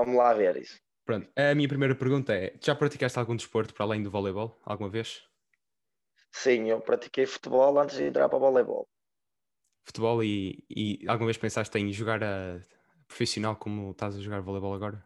vamos 0.00 0.16
lá 0.16 0.32
ver 0.34 0.56
isso. 0.56 0.80
Pronto, 1.04 1.28
a 1.36 1.54
minha 1.54 1.68
primeira 1.68 1.94
pergunta 1.94 2.34
é: 2.34 2.54
já 2.60 2.74
praticaste 2.74 3.18
algum 3.18 3.36
desporto 3.36 3.74
para 3.74 3.84
além 3.84 4.02
do 4.02 4.10
voleibol 4.10 4.58
alguma 4.64 4.88
vez? 4.88 5.22
Sim, 6.32 6.70
eu 6.70 6.80
pratiquei 6.80 7.26
futebol 7.26 7.78
antes 7.78 7.96
de 7.96 8.04
entrar 8.04 8.28
para 8.28 8.36
o 8.36 8.40
voleibol. 8.40 8.88
Futebol 9.84 10.22
e, 10.22 10.64
e 10.70 11.04
alguma 11.08 11.26
vez 11.26 11.36
pensaste 11.36 11.76
em 11.78 11.92
jogar 11.92 12.22
a 12.22 12.60
profissional 13.08 13.56
como 13.56 13.90
estás 13.90 14.16
a 14.16 14.20
jogar 14.20 14.40
voleibol 14.40 14.74
agora? 14.74 15.04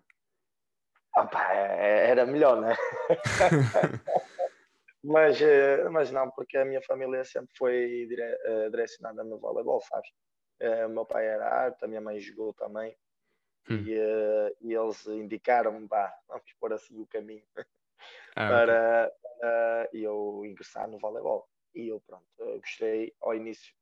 Opa, 1.17 1.53
é, 1.55 2.11
era 2.11 2.27
melhor, 2.27 2.61
né? 2.61 2.75
mas, 5.03 5.41
eh, 5.41 5.89
mas 5.89 6.11
não, 6.11 6.31
porque 6.31 6.59
a 6.59 6.65
minha 6.65 6.83
família 6.83 7.25
sempre 7.25 7.51
foi 7.57 8.07
dire, 8.07 8.23
uh, 8.23 8.71
direcionada 8.71 9.25
no 9.25 9.39
voleibol, 9.39 9.81
sabes? 9.81 10.11
Uh, 10.61 10.89
meu 10.89 11.07
pai 11.07 11.27
era 11.27 11.49
arte, 11.49 11.85
a 11.85 11.89
minha 11.89 12.01
mãe 12.01 12.21
jogou 12.21 12.53
também. 12.53 12.95
Hum. 13.69 13.85
E, 13.87 13.99
uh, 13.99 14.57
e, 14.61 14.75
eles 14.75 15.07
indicaram-me, 15.07 15.87
vamos 16.29 16.53
pôr 16.61 16.73
assim 16.73 17.01
o 17.01 17.07
caminho 17.07 17.45
ah, 18.37 18.49
para, 18.49 19.07
okay. 19.09 19.39
para 19.41 19.89
eu 19.93 20.43
ingressar 20.45 20.89
no 20.89 20.99
voleibol. 20.99 21.49
E 21.75 21.89
eu, 21.89 22.01
pronto, 22.01 22.25
gostei 22.61 23.13
ao 23.21 23.35
início 23.35 23.75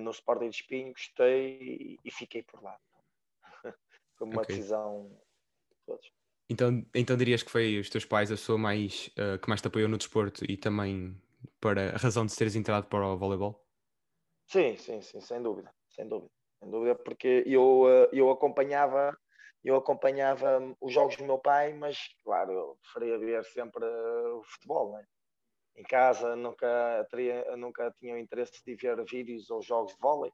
no 0.00 0.10
Sporting 0.10 0.50
de 0.50 0.56
Espinho, 0.56 0.92
gostei 0.92 1.58
e, 1.62 1.98
e 2.04 2.10
fiquei 2.10 2.42
por 2.42 2.62
lá. 2.62 2.78
Foi 4.18 4.26
uma 4.26 4.42
okay. 4.42 4.56
decisão 4.56 5.10
de 5.70 5.76
todos. 5.86 6.12
Então, 6.52 6.84
então 6.94 7.16
dirias 7.16 7.42
que 7.42 7.50
foi 7.50 7.78
os 7.78 7.88
teus 7.88 8.04
pais 8.04 8.30
a 8.30 8.34
pessoa 8.34 8.58
mais, 8.58 9.08
uh, 9.16 9.38
que 9.38 9.48
mais 9.48 9.62
te 9.62 9.68
apoiou 9.68 9.88
no 9.88 9.96
desporto 9.96 10.44
e 10.44 10.56
também 10.56 11.16
para 11.58 11.94
a 11.94 11.96
razão 11.96 12.26
de 12.26 12.36
teres 12.36 12.54
entrado 12.54 12.86
para 12.88 13.06
o 13.06 13.16
voleibol? 13.16 13.66
Sim, 14.46 14.76
sim, 14.76 15.00
sim, 15.00 15.20
sem 15.20 15.42
dúvida, 15.42 15.72
sem 15.88 16.06
dúvida, 16.06 16.30
sem 16.62 16.70
dúvida, 16.70 16.94
porque 16.94 17.42
eu, 17.44 17.82
uh, 17.82 18.08
eu 18.12 18.30
acompanhava 18.30 19.16
eu 19.64 19.76
acompanhava 19.76 20.74
os 20.80 20.92
jogos 20.92 21.16
do 21.16 21.24
meu 21.24 21.38
pai, 21.38 21.72
mas 21.72 21.96
claro, 22.24 22.52
eu 22.52 22.78
preferia 22.82 23.18
ver 23.18 23.44
sempre 23.44 23.84
uh, 23.84 24.38
o 24.38 24.42
futebol, 24.42 24.92
né? 24.92 25.04
Em 25.76 25.84
casa 25.84 26.34
nunca, 26.34 27.06
teria, 27.10 27.56
nunca 27.56 27.90
tinha 27.98 28.14
o 28.14 28.18
interesse 28.18 28.60
de 28.64 28.74
ver 28.74 29.02
vídeos 29.04 29.48
ou 29.50 29.62
jogos 29.62 29.92
de 29.92 29.98
vôlei 30.00 30.32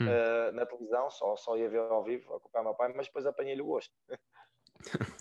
hum. 0.00 0.06
uh, 0.06 0.52
na 0.52 0.64
televisão, 0.64 1.10
só, 1.10 1.36
só 1.36 1.56
ia 1.58 1.68
ver 1.68 1.80
ao 1.80 2.02
vivo, 2.02 2.34
acompanhar 2.34 2.62
o 2.62 2.64
meu 2.68 2.74
pai, 2.74 2.92
mas 2.96 3.06
depois 3.06 3.26
apanhei-lhe 3.26 3.62
o 3.62 3.66
gosto. 3.66 3.92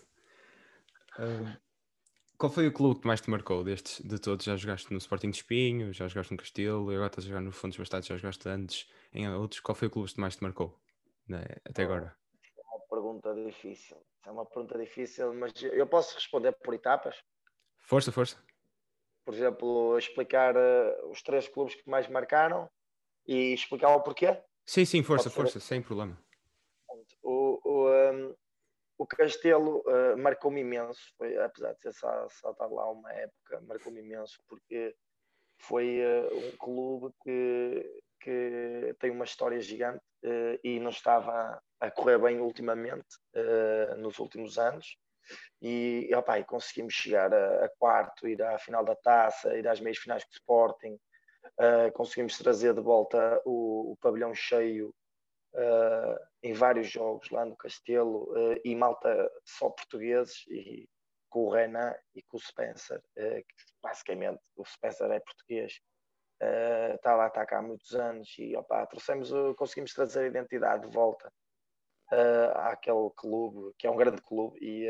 qual 2.39 2.49
foi 2.49 2.67
o 2.67 2.71
clube 2.71 3.01
que 3.01 3.07
mais 3.07 3.19
te 3.19 3.29
marcou 3.29 3.65
destes, 3.65 3.99
de 3.99 4.17
todos? 4.17 4.45
Já 4.45 4.55
jogaste 4.55 4.91
no 4.91 4.97
Sporting 4.97 5.29
de 5.29 5.37
Espinho, 5.37 5.91
já 5.93 6.07
jogaste 6.07 6.31
no 6.31 6.37
Castelo, 6.37 6.89
agora 6.89 7.07
estás 7.07 7.25
a 7.25 7.27
jogar 7.27 7.41
no 7.41 7.51
Fontes 7.51 7.77
Bastardos, 7.77 8.07
já 8.07 8.15
jogaste 8.15 8.47
antes 8.47 8.89
em 9.13 9.29
outros. 9.29 9.59
Qual 9.59 9.75
foi 9.75 9.89
o 9.89 9.91
clube 9.91 10.11
que 10.11 10.21
mais 10.21 10.37
te 10.37 10.43
marcou 10.43 10.79
né, 11.27 11.43
até 11.65 11.83
agora? 11.83 12.15
É 12.57 12.61
uma 12.75 12.79
pergunta 12.89 13.35
difícil. 13.35 13.97
É 14.25 14.31
uma 14.31 14.45
pergunta 14.45 14.79
difícil, 14.79 15.33
mas 15.33 15.51
eu 15.61 15.85
posso 15.85 16.15
responder 16.15 16.53
por 16.63 16.73
etapas? 16.73 17.21
Força, 17.77 18.09
força. 18.09 18.41
Por 19.25 19.33
exemplo, 19.33 19.97
explicar 19.97 20.55
uh, 20.55 21.11
os 21.11 21.21
três 21.21 21.47
clubes 21.49 21.75
que 21.75 21.89
mais 21.89 22.07
marcaram 22.07 22.69
e 23.27 23.53
explicar 23.53 23.89
o 23.89 24.01
porquê? 24.01 24.41
Sim, 24.65 24.85
sim, 24.85 25.03
força, 25.03 25.29
força, 25.29 25.59
sem 25.59 25.81
problema. 25.81 26.17
O, 27.21 27.59
o, 27.65 27.89
um, 27.89 28.35
o 28.99 29.07
Castelo 29.07 29.81
uh, 29.87 30.17
marcou-me 30.17 30.59
imenso, 30.59 30.99
foi, 31.17 31.37
apesar 31.37 31.73
de 31.73 31.81
ser 31.81 31.93
só, 31.93 32.25
estar 32.25 32.67
lá 32.67 32.91
uma 32.91 33.09
época, 33.13 33.61
marcou-me 33.61 34.01
imenso, 34.01 34.43
porque 34.45 34.93
foi 35.57 36.01
uh, 36.01 36.37
um 36.37 36.51
clube 36.57 37.15
que, 37.23 38.03
que 38.19 38.95
tem 38.99 39.09
uma 39.11 39.23
história 39.23 39.61
gigante 39.61 40.03
uh, 40.25 40.59
e 40.61 40.81
não 40.81 40.89
estava 40.89 41.63
a 41.79 41.89
correr 41.89 42.19
bem 42.19 42.41
ultimamente, 42.41 43.07
nos 43.99 44.19
últimos 44.19 44.59
anos. 44.59 44.97
E, 45.61 46.09
opa, 46.13 46.37
e 46.37 46.43
conseguimos 46.43 46.93
chegar 46.93 47.33
a, 47.33 47.65
a, 47.65 47.69
quarto, 47.79 48.27
ir 48.27 48.41
à 48.43 48.59
final 48.59 48.83
da 48.83 48.97
taça, 48.97 49.55
ir 49.55 49.65
às 49.65 49.79
meias 49.79 49.97
finais 49.97 50.25
do 50.25 50.31
Sporting, 50.33 50.99
conseguimos 51.93 52.37
trazer 52.37 52.73
de 52.73 52.81
volta 52.81 53.41
o, 53.45 53.93
o 53.93 53.97
pavilhão 54.01 54.35
cheio 54.35 54.93
uh, 55.53 56.28
em 56.41 56.53
vários 56.53 56.89
jogos 56.89 57.29
lá 57.29 57.45
no 57.45 57.55
Castelo 57.55 58.23
uh, 58.31 58.59
e 58.63 58.75
malta 58.75 59.29
só 59.43 59.69
portugueses 59.69 60.45
e 60.47 60.87
com 61.29 61.45
o 61.45 61.49
Renan 61.51 61.93
e 62.15 62.23
com 62.23 62.37
o 62.37 62.39
Spencer, 62.39 62.97
uh, 62.97 63.43
que 63.43 63.55
basicamente 63.83 64.41
o 64.55 64.65
Spencer 64.65 65.11
é 65.11 65.19
português, 65.19 65.79
está 66.95 67.15
lá, 67.15 67.27
está 67.27 67.45
cá 67.45 67.59
há 67.59 67.61
muitos 67.61 67.93
anos 67.93 68.33
e 68.39 68.55
opa, 68.55 68.85
trouxemos, 68.87 69.29
conseguimos 69.57 69.93
trazer 69.93 70.21
a 70.21 70.27
identidade 70.27 70.87
de 70.87 70.93
volta 70.93 71.29
àquele 72.55 73.09
clube, 73.13 73.73
que 73.77 73.85
é 73.85 73.91
um 73.91 73.97
grande 73.97 74.21
clube 74.21 74.57
e 74.61 74.87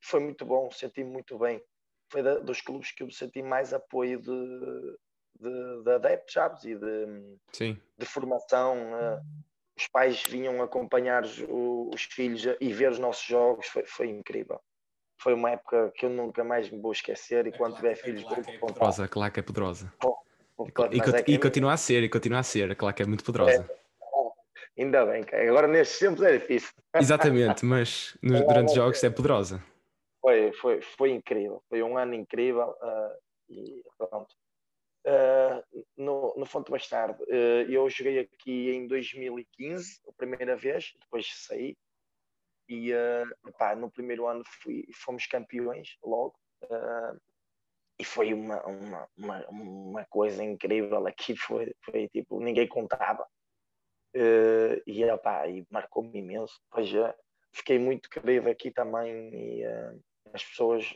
foi 0.00 0.20
muito 0.20 0.44
bom, 0.44 0.68
senti 0.70 1.04
muito 1.04 1.38
bem. 1.38 1.62
Foi 2.10 2.22
da, 2.22 2.38
dos 2.38 2.60
clubes 2.60 2.90
que 2.90 3.02
eu 3.02 3.10
senti 3.12 3.42
mais 3.42 3.72
apoio 3.72 4.20
de, 4.20 4.98
de, 5.38 5.82
de 5.84 5.90
adeptos, 5.92 6.32
sabes? 6.32 6.64
E 6.64 6.74
de, 6.74 7.38
Sim. 7.52 7.80
de 7.96 8.06
formação. 8.06 8.76
Os 9.78 9.86
pais 9.86 10.24
vinham 10.24 10.60
acompanhar 10.60 11.22
os, 11.22 11.38
os 11.48 12.02
filhos 12.02 12.44
e 12.60 12.72
ver 12.72 12.90
os 12.90 12.98
nossos 12.98 13.24
jogos, 13.24 13.68
foi, 13.68 13.86
foi, 13.86 14.08
incrível. 14.08 14.60
Foi 15.20 15.32
uma 15.34 15.52
época 15.52 15.92
que 15.94 16.04
eu 16.04 16.10
nunca 16.10 16.42
mais 16.42 16.68
me 16.68 16.80
vou 16.80 16.90
esquecer 16.90 17.46
e 17.46 17.52
quando 17.52 17.76
tiver 17.76 17.94
filhos 17.94 18.22
vou 18.24 18.38
é 18.38 18.58
poderosa, 18.58 19.04
a 19.04 19.08
claque 19.08 19.38
é 19.38 19.42
poderosa. 19.42 19.92
Oh, 20.04 20.16
oh, 20.56 20.66
e, 20.66 21.30
e, 21.30 21.34
e 21.34 21.38
continua 21.38 21.74
a 21.74 21.76
ser, 21.76 22.02
e 22.02 22.08
continua 22.08 22.40
a 22.40 22.42
ser, 22.42 22.72
a 22.72 22.74
claque 22.74 23.02
é 23.02 23.06
muito 23.06 23.22
poderosa. 23.22 23.70
É, 24.76 24.82
ainda 24.82 25.06
bem, 25.06 25.24
agora 25.48 25.68
nestes 25.68 26.00
tempos 26.00 26.22
é 26.22 26.38
difícil. 26.38 26.70
Exatamente, 26.98 27.64
mas 27.64 28.18
nos, 28.20 28.40
durante 28.40 28.70
os 28.70 28.74
jogos 28.74 29.04
é 29.04 29.10
poderosa. 29.10 29.62
Foi, 30.20 30.52
foi, 30.54 30.82
foi 30.82 31.10
incrível, 31.12 31.62
foi 31.68 31.84
um 31.84 31.96
ano 31.96 32.14
incrível 32.14 32.74
uh, 32.82 33.18
e 33.48 33.80
pronto. 33.96 34.34
Uh, 35.08 35.84
no, 35.96 36.34
no 36.36 36.44
Fonte 36.44 36.70
Bastardo. 36.70 37.22
Uh, 37.24 37.64
eu 37.70 37.88
joguei 37.88 38.18
aqui 38.18 38.70
em 38.70 38.86
2015, 38.86 40.02
a 40.06 40.12
primeira 40.12 40.54
vez, 40.54 40.92
depois 41.00 41.26
saí. 41.46 41.78
E 42.68 42.92
uh, 42.92 43.52
pá, 43.58 43.74
no 43.74 43.90
primeiro 43.90 44.26
ano 44.26 44.44
fui, 44.62 44.86
fomos 44.94 45.26
campeões 45.26 45.96
logo. 46.04 46.34
e 47.98 48.04
foi 48.04 48.34
uma, 48.34 48.62
uma, 48.66 49.08
uma, 49.16 49.46
uma, 49.48 50.04
coisa 50.10 50.44
incrível 50.44 51.06
aqui. 51.06 51.34
Foi, 51.34 51.74
foi 51.82 52.08
tipo, 52.08 52.38
ninguém 52.38 52.68
contava. 52.68 53.26
e, 54.86 55.04
opá, 55.10 55.48
e 55.48 55.66
marcou-me 55.70 56.18
imenso. 56.18 56.60
Depois 56.64 57.14
fiquei 57.54 57.78
muito 57.78 58.10
querido 58.10 58.50
aqui 58.50 58.70
também. 58.70 59.30
E 59.32 59.64
as 60.34 60.44
pessoas 60.44 60.94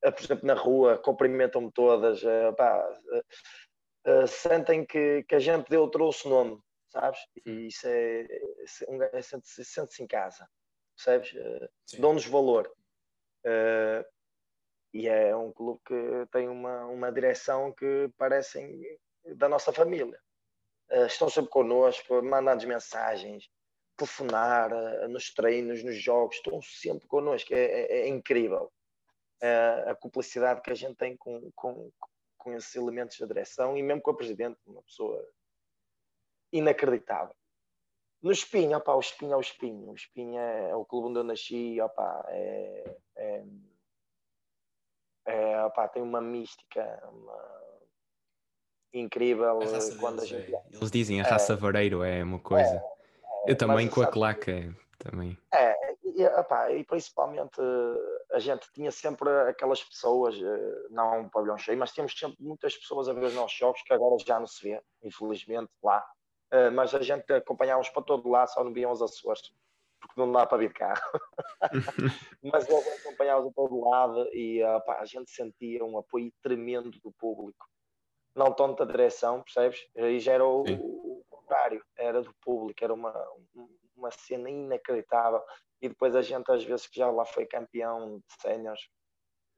por 0.00 0.24
exemplo, 0.24 0.46
na 0.46 0.54
rua, 0.54 0.98
cumprimentam-me 0.98 1.70
todas, 1.72 2.22
uh, 2.22 2.54
pá, 2.56 2.88
uh, 4.06 4.26
sentem 4.26 4.84
que, 4.84 5.22
que 5.24 5.34
a 5.34 5.38
gente 5.38 5.68
deu, 5.68 5.88
trouxe 5.88 6.28
nome, 6.28 6.58
sabes? 6.88 7.20
E 7.44 7.66
isso 7.66 7.86
é, 7.86 8.26
um 8.88 8.96
gajo 8.96 9.22
sente-se 9.22 9.64
sente 9.64 10.02
em 10.02 10.06
casa, 10.06 10.48
percebes? 10.96 11.32
Dão-nos 11.98 12.26
valor. 12.26 12.70
Uh, 13.44 14.04
e 14.92 15.06
é 15.06 15.34
um 15.36 15.52
clube 15.52 15.80
que 15.86 16.26
tem 16.32 16.48
uma, 16.48 16.86
uma 16.86 17.12
direção 17.12 17.72
que 17.72 18.10
parecem 18.16 18.80
da 19.36 19.48
nossa 19.48 19.72
família. 19.72 20.18
Uh, 20.90 21.06
estão 21.06 21.28
sempre 21.28 21.50
connosco, 21.50 22.22
mandam-nos 22.22 22.64
mensagens, 22.64 23.48
telefonar 23.96 24.72
uh, 24.72 25.08
nos 25.08 25.32
treinos, 25.32 25.84
nos 25.84 25.96
jogos, 25.96 26.36
estão 26.36 26.60
sempre 26.62 27.06
connosco, 27.06 27.54
é, 27.54 27.64
é, 27.64 27.98
é 28.00 28.08
incrível 28.08 28.72
a, 29.42 29.90
a 29.92 29.94
cumplicidade 29.94 30.60
que 30.60 30.70
a 30.70 30.74
gente 30.74 30.96
tem 30.96 31.16
com, 31.16 31.50
com, 31.52 31.90
com 32.38 32.54
esses 32.54 32.74
elementos 32.74 33.18
da 33.18 33.26
direção 33.26 33.76
e 33.76 33.82
mesmo 33.82 34.02
com 34.02 34.10
a 34.10 34.16
presidente, 34.16 34.58
uma 34.66 34.82
pessoa 34.82 35.26
inacreditável. 36.52 37.34
No 38.22 38.30
Espinho, 38.30 38.76
opa, 38.76 38.94
o 38.94 39.00
Espinho 39.00 39.32
é 39.32 39.36
o 39.36 39.40
Espinho. 39.40 39.90
O 39.90 39.94
Espinho 39.94 40.38
é, 40.38 40.70
é 40.70 40.76
o 40.76 40.84
clube 40.84 41.08
onde 41.08 41.20
eu 41.20 41.24
nasci, 41.24 41.80
opa, 41.80 42.24
é, 42.28 42.96
é, 43.16 43.44
é 45.26 45.64
opa, 45.64 45.88
tem 45.88 46.02
uma 46.02 46.20
mística 46.20 47.08
uma... 47.10 47.62
incrível. 48.92 49.48
A 49.48 49.98
quando 49.98 50.16
deles, 50.16 50.32
a 50.32 50.38
gente... 50.38 50.54
é. 50.54 50.62
Eles 50.70 50.90
dizem 50.90 51.20
a 51.20 51.24
raça 51.24 51.54
é, 51.54 51.56
vareiro 51.56 52.02
é 52.02 52.22
uma 52.22 52.38
coisa. 52.38 52.76
É, 53.46 53.52
eu 53.52 53.56
também 53.56 53.88
com 53.88 54.02
a 54.02 54.06
claca. 54.06 54.74
Também. 54.98 55.34
É, 55.50 55.79
e, 56.16 56.24
opa, 56.26 56.70
e 56.72 56.84
principalmente 56.84 57.60
a 58.32 58.38
gente 58.38 58.70
tinha 58.72 58.90
sempre 58.90 59.28
aquelas 59.48 59.82
pessoas, 59.82 60.34
eh, 60.36 60.88
não 60.90 61.22
um 61.22 61.28
pavilhão 61.28 61.58
cheio, 61.58 61.78
mas 61.78 61.92
tínhamos 61.92 62.18
sempre 62.18 62.36
muias 62.40 62.76
pessoas 62.76 63.08
a 63.08 63.12
ver 63.12 63.24
os 63.24 63.34
nossos 63.34 63.56
jogos 63.56 63.82
que 63.82 63.92
agora 63.92 64.16
já 64.24 64.38
não 64.38 64.46
se 64.46 64.62
vê, 64.62 64.82
infelizmente, 65.02 65.70
lá. 65.82 66.04
Eh, 66.50 66.70
mas 66.70 66.94
a 66.94 67.02
gente 67.02 67.32
acompanhávamos 67.32 67.88
para 67.90 68.02
todo 68.02 68.28
lado, 68.28 68.48
só 68.48 68.64
não 68.64 68.72
viam 68.72 68.90
os 68.90 69.02
Açores, 69.02 69.52
porque 70.00 70.20
não 70.20 70.30
dá 70.32 70.46
para 70.46 70.58
vir 70.58 70.72
carro. 70.72 71.00
mas 72.42 72.66
acompanhávamos 72.68 73.50
a 73.50 73.54
todo 73.54 73.88
lado 73.88 74.28
e 74.32 74.62
opa, 74.64 74.98
a 74.98 75.04
gente 75.04 75.30
sentia 75.30 75.84
um 75.84 75.98
apoio 75.98 76.32
tremendo 76.42 76.90
do 76.90 77.12
público. 77.12 77.66
Não 78.34 78.52
tanto 78.52 78.84
da 78.84 78.90
direção, 78.90 79.42
percebes? 79.42 79.88
E 79.94 80.20
já 80.20 80.34
era 80.34 80.46
o, 80.46 80.62
o 80.62 81.24
contrário, 81.28 81.84
era 81.96 82.22
do 82.22 82.32
público, 82.40 82.82
era 82.82 82.94
uma, 82.94 83.12
uma 84.00 84.10
cena 84.10 84.50
inacreditável. 84.50 85.42
E 85.80 85.88
depois 85.88 86.14
a 86.16 86.22
gente, 86.22 86.50
às 86.50 86.64
vezes, 86.64 86.86
que 86.86 86.98
já 86.98 87.10
lá 87.10 87.24
foi 87.24 87.46
campeão 87.46 88.18
de 88.18 88.42
séniores, 88.42 88.82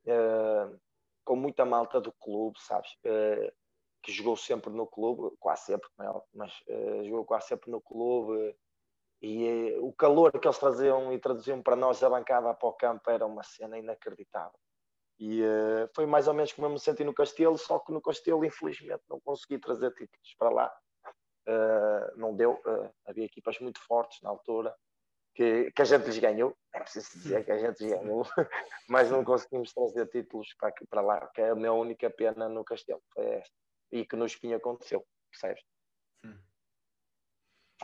uh, 0.07 0.79
com 1.25 1.37
muita 1.37 1.65
malta 1.65 2.01
do 2.01 2.13
clube, 2.13 2.59
sabes? 2.61 2.91
Uh, 3.05 3.53
que 4.03 4.13
jogou 4.13 4.37
sempre 4.37 4.71
no 4.71 4.87
clube, 4.87 5.35
quase 5.39 5.67
sempre, 5.67 5.89
é? 6.01 6.21
mas 6.35 6.53
uh, 6.69 7.05
jogou 7.05 7.25
quase 7.25 7.49
sempre 7.49 7.71
no 7.71 7.81
clube. 7.81 8.57
E 9.21 9.77
o 9.81 9.93
calor 9.93 10.33
que 10.33 10.47
eles 10.47 10.59
traziam 10.59 11.13
e 11.13 11.19
traduziam 11.19 11.63
para 11.63 11.77
nós 11.77 12.03
a 12.03 12.11
bancada 12.11 12.53
para 12.53 12.69
o 12.69 12.73
campo 12.73 13.09
era 13.09 13.25
uma 13.25 13.45
cena 13.45 13.79
inacreditável. 13.79 14.59
E 15.21 15.41
foi 15.95 16.07
mais 16.07 16.27
ou 16.27 16.35
menos 16.35 16.53
como 16.53 16.67
eu 16.67 16.73
me 16.73 16.81
senti 16.81 17.05
no 17.05 17.15
Castelo, 17.15 17.57
só 17.57 17.79
que 17.79 17.93
no 17.93 18.03
Castelo, 18.03 18.45
infelizmente, 18.45 19.05
não 19.09 19.21
consegui 19.21 19.61
trazer 19.61 19.93
títulos 19.93 20.35
para 20.37 20.51
lá. 20.51 20.77
Uh, 21.47 22.17
não 22.17 22.35
deu. 22.35 22.61
Uh, 22.65 22.91
havia 23.07 23.25
equipas 23.25 23.59
muito 23.59 23.81
fortes 23.81 24.21
na 24.23 24.31
altura 24.31 24.75
que, 25.35 25.71
que 25.73 25.83
a 25.83 25.85
gente 25.85 26.07
lhes 26.07 26.19
ganhou. 26.19 26.57
É 26.75 26.81
preciso 26.81 27.11
dizer 27.19 27.45
que 27.45 27.53
a 27.53 27.59
gente 27.59 27.83
lhes 27.83 27.93
ganhou, 27.93 28.25
mas 28.89 29.11
não 29.11 29.25
conseguimos 29.25 29.73
trazer 29.73 30.07
títulos 30.09 30.55
para, 30.55 30.73
para 30.89 31.01
lá, 31.01 31.27
que 31.29 31.41
é 31.41 31.51
a 31.51 31.55
minha 31.55 31.73
única 31.73 32.11
pena 32.11 32.49
no 32.49 32.65
Castelo. 32.65 33.03
Foi 33.13 33.25
esta. 33.27 33.55
E 33.91 34.07
que 34.07 34.17
no 34.17 34.27
Espinho 34.27 34.57
aconteceu, 34.57 35.05
percebes? 35.31 35.63
Hum. 36.25 36.39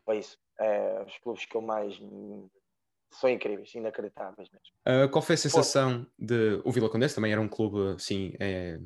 Foi 0.05 0.19
isso. 0.19 0.39
É, 0.59 1.03
os 1.03 1.19
clubes 1.19 1.45
que 1.45 1.57
eu 1.57 1.61
mais 1.61 1.99
são 3.13 3.31
incríveis, 3.31 3.75
inacreditáveis 3.75 4.49
mesmo. 4.51 5.05
Uh, 5.05 5.11
qual 5.11 5.23
foi 5.23 5.35
a 5.35 5.39
sensação 5.39 6.05
Pô. 6.05 6.11
de. 6.19 6.61
O 6.65 6.73
Vila 6.73 6.91
Condense 6.91 7.15
também 7.15 7.33
era 7.33 7.41
um 7.41 7.49
clube, 7.49 8.01
sim, 8.01 8.35
é, 8.41 8.79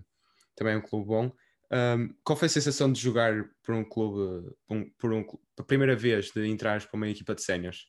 também 0.55 0.75
é 0.75 0.77
um 0.77 0.83
clube 0.83 1.07
bom. 1.07 1.33
Um, 1.73 2.15
qual 2.23 2.37
foi 2.37 2.47
a 2.47 2.51
sensação 2.51 2.93
de 2.93 3.01
jogar 3.01 3.33
por 3.63 3.75
um 3.75 3.83
clube, 3.83 4.55
por, 4.67 4.77
um, 4.77 4.91
por 4.99 5.13
um, 5.13 5.25
a 5.59 5.63
primeira 5.63 5.97
vez 5.97 6.31
de 6.31 6.47
entrar 6.47 6.87
para 6.87 6.97
uma 6.97 7.09
equipa 7.09 7.35
de 7.35 7.43
séniores 7.43 7.87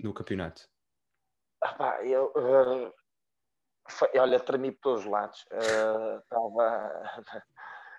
no 0.00 0.12
campeonato? 0.12 0.62
Ah, 1.62 2.04
eu, 2.04 2.32
uh, 2.36 2.92
foi, 3.88 4.08
olha, 4.18 4.40
tremi 4.40 4.72
por 4.72 4.80
todos 4.80 5.04
os 5.04 5.10
lados. 5.10 5.44
Estava. 6.22 7.44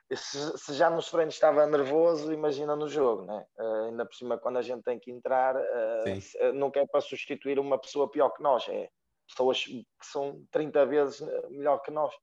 Uh, 0.09 0.15
se, 0.15 0.57
se, 0.57 0.73
já 0.73 0.89
nos 0.89 1.09
treinos 1.09 1.33
estava 1.33 1.65
nervoso, 1.65 2.33
imagina 2.33 2.75
no 2.75 2.87
jogo, 2.87 3.23
né? 3.23 3.45
Uh, 3.57 3.85
ainda 3.85 4.05
por 4.05 4.15
cima, 4.15 4.37
quando 4.37 4.57
a 4.57 4.61
gente 4.61 4.83
tem 4.83 4.99
que 4.99 5.11
entrar, 5.11 5.55
uh, 5.55 6.53
não 6.53 6.71
é 6.75 6.85
para 6.85 7.01
substituir 7.01 7.57
uma 7.57 7.79
pessoa 7.79 8.11
pior 8.11 8.29
que 8.31 8.43
nós, 8.43 8.67
é 8.69 8.89
pessoas 9.27 9.63
que 9.63 9.85
são 10.03 10.45
30 10.51 10.85
vezes 10.85 11.21
melhor 11.49 11.79
que 11.79 11.89
nós. 11.89 12.13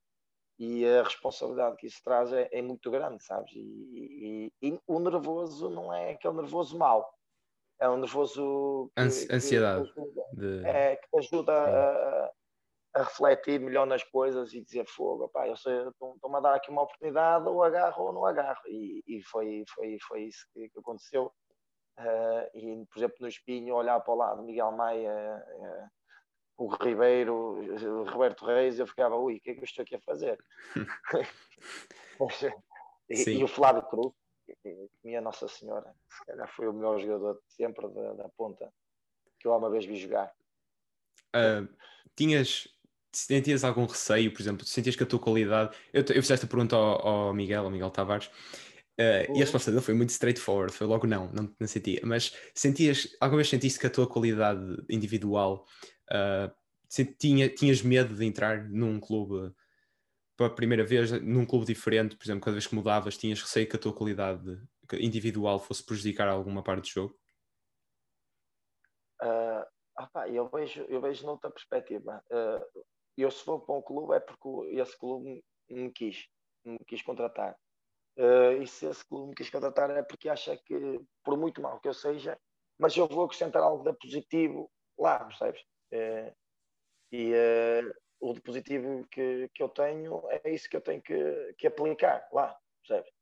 E 0.65 0.87
a 0.87 1.03
responsabilidade 1.03 1.77
que 1.77 1.89
isso 1.89 2.01
traz 2.05 2.33
é, 2.33 2.49
é 2.53 2.63
muito 2.63 2.89
grande, 2.89 3.21
sabes? 3.25 3.51
E, 3.53 4.53
e, 4.63 4.69
e, 4.69 4.81
o 4.87 5.01
nervoso 5.01 5.69
não 5.69 5.93
é 5.93 6.13
aquele 6.13 6.35
nervoso 6.35 6.79
mau, 6.79 7.13
é 7.81 7.89
um 7.89 7.97
nervoso. 7.97 8.89
Que, 8.95 9.35
Ansiedade. 9.35 9.93
Que, 9.93 10.37
de... 10.37 10.65
É, 10.65 10.95
que 10.95 11.09
te 11.11 11.19
ajuda 11.19 11.53
a, 11.53 12.31
a 12.95 13.03
refletir 13.03 13.59
melhor 13.59 13.89
nas 13.89 14.05
coisas 14.05 14.55
e 14.55 14.61
dizer 14.61 14.87
fogo, 14.87 15.29
pá, 15.31 15.49
eu 15.49 15.55
estou-me 15.55 16.37
a 16.37 16.41
dar 16.41 16.55
aqui 16.55 16.71
uma 16.71 16.83
oportunidade, 16.83 17.49
ou 17.49 17.65
agarro 17.65 18.05
ou 18.05 18.13
não 18.13 18.25
agarro. 18.25 18.63
E, 18.69 19.03
e 19.05 19.21
foi, 19.25 19.65
foi, 19.75 19.99
foi 20.07 20.23
isso 20.27 20.47
que, 20.55 20.69
que 20.69 20.79
aconteceu. 20.79 21.33
Uh, 21.99 22.57
e, 22.57 22.87
por 22.87 23.01
exemplo, 23.01 23.17
no 23.19 23.27
Espinho, 23.27 23.75
olhar 23.75 23.99
para 23.99 24.15
o 24.15 24.17
lado, 24.17 24.45
Miguel 24.45 24.71
Maia, 24.71 25.45
uh, 25.45 26.02
o 26.57 26.69
Ribeiro, 26.69 27.35
o 27.35 28.05
Roberto 28.05 28.45
Reis, 28.45 28.79
eu 28.79 28.87
ficava, 28.87 29.17
ui, 29.17 29.37
o 29.37 29.41
que 29.41 29.51
é 29.51 29.55
que 29.55 29.61
eu 29.61 29.65
estou 29.65 29.83
aqui 29.83 29.95
a 29.95 30.01
fazer? 30.01 30.39
e, 33.09 33.31
e, 33.31 33.45
o 33.45 33.49
Flávio 33.49 33.83
Cruz, 33.83 34.13
minha 35.03 35.21
Nossa 35.21 35.49
Senhora, 35.49 35.95
se 36.09 36.27
calhar 36.27 36.49
foi 36.55 36.69
o 36.69 36.73
melhor 36.73 37.01
jogador 37.01 37.35
de 37.35 37.55
sempre 37.55 37.89
da, 37.89 38.15
da 38.15 38.29
ponta 38.31 38.73
que 39.43 39.49
eu 39.49 39.57
uma 39.57 39.71
vez 39.71 39.85
vi 39.85 39.97
jogar. 39.97 40.33
Uh, 41.35 41.69
tinhas 42.15 42.69
sentias 43.13 43.65
algum 43.65 43.85
receio, 43.85 44.33
por 44.33 44.41
exemplo, 44.41 44.65
sentias 44.65 44.97
que 44.97 45.03
a 45.03 45.07
tua 45.07 45.19
qualidade. 45.19 45.77
Eu, 45.93 46.03
eu 46.03 46.23
fiz 46.23 46.31
esta 46.31 46.47
pergunta 46.47 46.77
ao, 46.77 47.07
ao 47.07 47.35
Miguel, 47.35 47.65
ao 47.65 47.71
Miguel 47.71 47.91
Tavares, 47.91 48.27
uh, 48.27 49.33
e 49.35 49.37
a 49.37 49.41
resposta 49.41 49.71
dele 49.71 49.83
foi 49.83 49.95
muito 49.95 50.11
straightforward, 50.11 50.73
foi 50.73 50.87
logo 50.87 51.07
não, 51.07 51.31
não, 51.33 51.55
não 51.59 51.67
sentia. 51.67 52.01
Mas 52.05 52.37
sentias, 52.55 53.17
alguma 53.21 53.39
vez 53.39 53.49
sentiste 53.49 53.81
que 53.81 53.87
a 53.87 53.91
tua 53.91 54.07
qualidade 54.07 54.83
individual 54.89 55.67
uh, 56.11 56.53
tinha, 57.19 57.49
tinhas 57.49 57.83
medo 57.83 58.15
de 58.15 58.25
entrar 58.25 58.69
num 58.69 59.01
clube 59.01 59.55
para 60.37 60.47
a 60.47 60.51
primeira 60.51 60.85
vez, 60.85 61.13
num 61.23 61.47
clube 61.47 61.67
diferente, 61.67 62.17
por 62.17 62.25
exemplo, 62.25 62.43
cada 62.43 62.55
vez 62.55 62.67
que 62.67 62.75
mudavas, 62.75 63.17
tinhas 63.17 63.41
receio 63.41 63.69
que 63.69 63.77
a 63.77 63.79
tua 63.79 63.95
qualidade 63.95 64.61
individual 64.95 65.59
fosse 65.59 65.85
prejudicar 65.85 66.29
alguma 66.29 66.63
parte 66.63 66.83
do 66.83 66.89
jogo? 66.89 67.19
Uh, 69.23 69.65
opa, 69.99 70.29
eu, 70.29 70.49
vejo, 70.49 70.83
eu 70.89 71.01
vejo 71.01 71.25
noutra 71.25 71.51
perspectiva. 71.51 72.23
Uh, 72.31 72.85
eu 73.17 73.31
se 73.31 73.45
vou 73.45 73.61
para 73.61 73.75
um 73.75 73.83
clube 73.83 74.15
é 74.15 74.21
porque 74.21 74.77
esse 74.77 74.99
clube 74.99 75.45
me 75.71 75.91
quis, 75.93 76.27
me 76.65 76.79
quis 76.87 77.03
contratar. 77.03 77.57
Uh, 78.19 78.63
e 78.63 78.67
se 78.67 78.87
esse 78.87 79.07
clube 79.07 79.29
me 79.29 79.35
quis 79.35 79.49
contratar 79.49 79.91
é 79.91 80.03
porque 80.03 80.29
acha 80.29 80.57
que, 80.57 81.01
por 81.25 81.39
muito 81.39 81.63
mal 81.63 81.81
que 81.81 81.89
eu 81.89 81.95
seja, 81.95 82.39
mas 82.79 82.97
eu 82.97 83.07
vou 83.07 83.25
acrescentar 83.25 83.63
algo 83.63 83.85
de 83.85 83.97
positivo 83.97 84.71
lá, 84.99 85.25
percebes? 85.25 85.63
Uh, 85.93 86.35
e 87.11 87.33
uh, 87.33 87.95
o 88.21 88.33
de 88.33 88.41
positivo 88.41 89.07
que, 89.11 89.49
que 89.55 89.63
eu 89.63 89.69
tenho 89.69 90.23
é 90.31 90.51
isso 90.51 90.69
que 90.69 90.77
eu 90.77 90.81
tenho 90.81 91.03
que, 91.03 91.55
que 91.59 91.67
aplicar 91.67 92.27
lá, 92.33 92.57
percebes? 92.81 93.13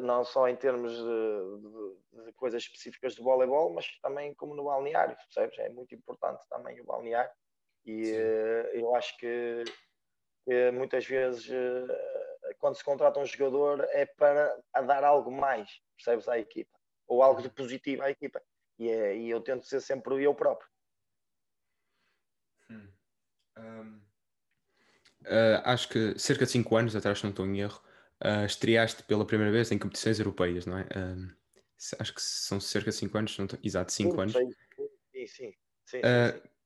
não 0.00 0.24
só 0.24 0.48
em 0.48 0.56
termos 0.56 0.90
de, 0.96 1.02
de, 1.02 2.24
de, 2.24 2.32
coisas 2.32 2.62
específicas 2.62 3.14
do 3.14 3.22
voleibol, 3.22 3.70
mas 3.70 3.86
também 4.00 4.34
como 4.34 4.54
no 4.54 4.64
balneário, 4.64 5.14
percebes? 5.14 5.58
É 5.58 5.68
muito 5.68 5.94
importante 5.94 6.42
também 6.48 6.80
o 6.80 6.84
balneário 6.84 7.30
e 7.84 8.12
uh, 8.12 8.66
eu 8.72 8.94
acho 8.94 9.16
que, 9.18 9.64
muitas 10.72 11.06
vezes 11.06 11.46
uh, 11.48 12.54
quando 12.58 12.76
se 12.76 12.84
contrata 12.84 13.18
um 13.18 13.26
jogador 13.26 13.84
é 13.90 14.06
para 14.06 14.56
dar 14.86 15.04
algo 15.04 15.30
mais, 15.30 15.68
percebes, 15.96 16.28
à 16.28 16.38
equipa, 16.38 16.78
ou 17.08 17.22
algo 17.22 17.42
de 17.42 17.50
positivo 17.50 18.02
à 18.02 18.10
equipa. 18.10 18.40
E, 18.78 18.88
é, 18.88 19.16
e 19.16 19.28
eu 19.28 19.40
tento 19.40 19.66
ser 19.66 19.80
sempre 19.80 20.22
eu 20.22 20.34
próprio. 20.34 20.68
Um, 23.58 24.00
uh, 25.22 25.62
acho 25.64 25.88
que 25.88 26.18
cerca 26.18 26.44
de 26.44 26.52
5 26.52 26.76
anos 26.76 26.96
atrás, 26.96 27.18
se 27.18 27.24
não 27.24 27.30
estou 27.30 27.46
em 27.46 27.60
erro, 27.60 27.80
uh, 28.24 28.44
estreaste 28.44 29.02
pela 29.04 29.26
primeira 29.26 29.52
vez 29.52 29.70
em 29.70 29.78
competições 29.78 30.18
europeias, 30.18 30.66
não 30.66 30.78
é? 30.78 30.82
Uh, 30.82 31.28
acho 31.98 32.14
que 32.14 32.22
são 32.22 32.60
cerca 32.60 32.90
de 32.90 32.96
5 32.96 33.18
anos, 33.18 33.38
não 33.38 33.44
estou... 33.44 33.58
exato, 33.62 33.92
5 33.92 34.20
anos. 34.20 34.32
Sim, 34.32 34.50
sim. 34.50 34.86
sim, 35.12 35.26
sim, 35.26 35.54
sim. 35.84 36.00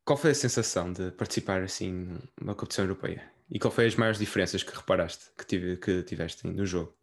Qual 0.06 0.16
foi 0.16 0.30
a 0.30 0.34
sensação 0.34 0.92
de 0.92 1.10
participar 1.10 1.62
assim 1.62 2.16
numa 2.40 2.54
competição 2.54 2.84
europeia? 2.84 3.28
E 3.50 3.58
qual 3.58 3.72
foi 3.72 3.86
as 3.86 3.96
maiores 3.96 4.20
diferenças 4.20 4.62
que 4.62 4.72
reparaste 4.72 5.32
que, 5.36 5.44
tive, 5.44 5.76
que 5.78 6.04
tiveste 6.04 6.46
no 6.46 6.64
jogo? 6.64 6.96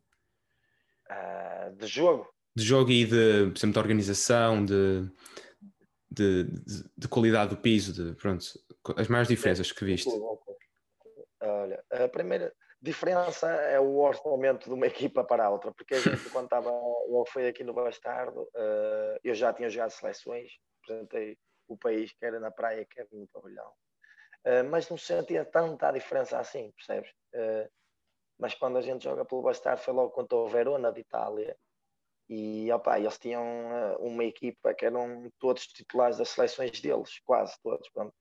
Uh, 1.10 1.76
de 1.76 1.86
jogo? 1.86 2.34
De 2.56 2.64
jogo 2.64 2.92
e 2.92 3.04
de, 3.04 3.52
por 3.52 3.58
exemplo, 3.58 3.74
de 3.74 3.80
organização, 3.80 4.64
de, 4.64 5.06
de, 6.14 6.44
de, 6.44 6.84
de 6.96 7.08
qualidade 7.08 7.56
do 7.56 7.62
piso, 7.62 7.94
de, 7.94 8.16
pronto, 8.16 8.46
as 8.96 9.08
maiores 9.08 9.28
diferenças 9.28 9.72
que 9.72 9.84
viste. 9.84 10.10
Olha, 11.42 11.84
a 11.92 12.08
primeira 12.08 12.54
diferença 12.82 13.50
é 13.50 13.80
o 13.80 13.98
orçamento 13.98 14.66
de 14.66 14.74
uma 14.74 14.86
equipa 14.88 15.24
para 15.24 15.46
a 15.46 15.50
outra, 15.50 15.72
porque 15.74 15.96
a 15.96 16.00
gente, 16.00 16.30
quando 16.30 16.46
estava, 16.46 16.70
eu 16.70 17.24
fui 17.28 17.48
aqui 17.48 17.64
no 17.64 17.74
Bastardo, 17.74 18.44
uh, 18.44 19.20
eu 19.24 19.34
já 19.34 19.52
tinha 19.52 19.70
jogado 19.70 19.90
seleções, 19.92 20.52
apresentei 20.84 21.38
o 21.68 21.78
país, 21.78 22.14
quer 22.20 22.40
na 22.40 22.52
praia, 22.52 22.86
quer 22.86 23.08
no 23.12 23.28
pavilhão. 23.28 23.72
Uh, 24.46 24.70
mas 24.70 24.90
não 24.90 24.98
sentia 24.98 25.46
tanta 25.46 25.92
diferença 25.92 26.38
assim, 26.38 26.72
percebes? 26.74 27.10
Uh, 27.34 27.70
mas 28.38 28.54
quando 28.54 28.78
a 28.78 28.82
gente 28.82 29.04
joga 29.04 29.26
pelo 29.26 29.42
Bastardo 29.42 29.82
foi 29.82 29.94
logo 29.94 30.12
contra 30.12 30.38
o 30.38 30.48
Verona 30.48 30.92
de 30.92 31.00
Itália 31.00 31.58
e 32.30 32.72
opa, 32.72 33.00
eles 33.00 33.18
tinham 33.18 33.44
uh, 33.44 33.98
uma 34.06 34.24
equipa 34.24 34.74
que 34.74 34.86
eram 34.86 35.30
todos 35.40 35.68
titulares 35.68 36.18
das 36.18 36.30
seleções 36.30 36.80
deles, 36.80 37.20
quase 37.26 37.56
todos. 37.62 37.90
Pronto. 37.90 38.14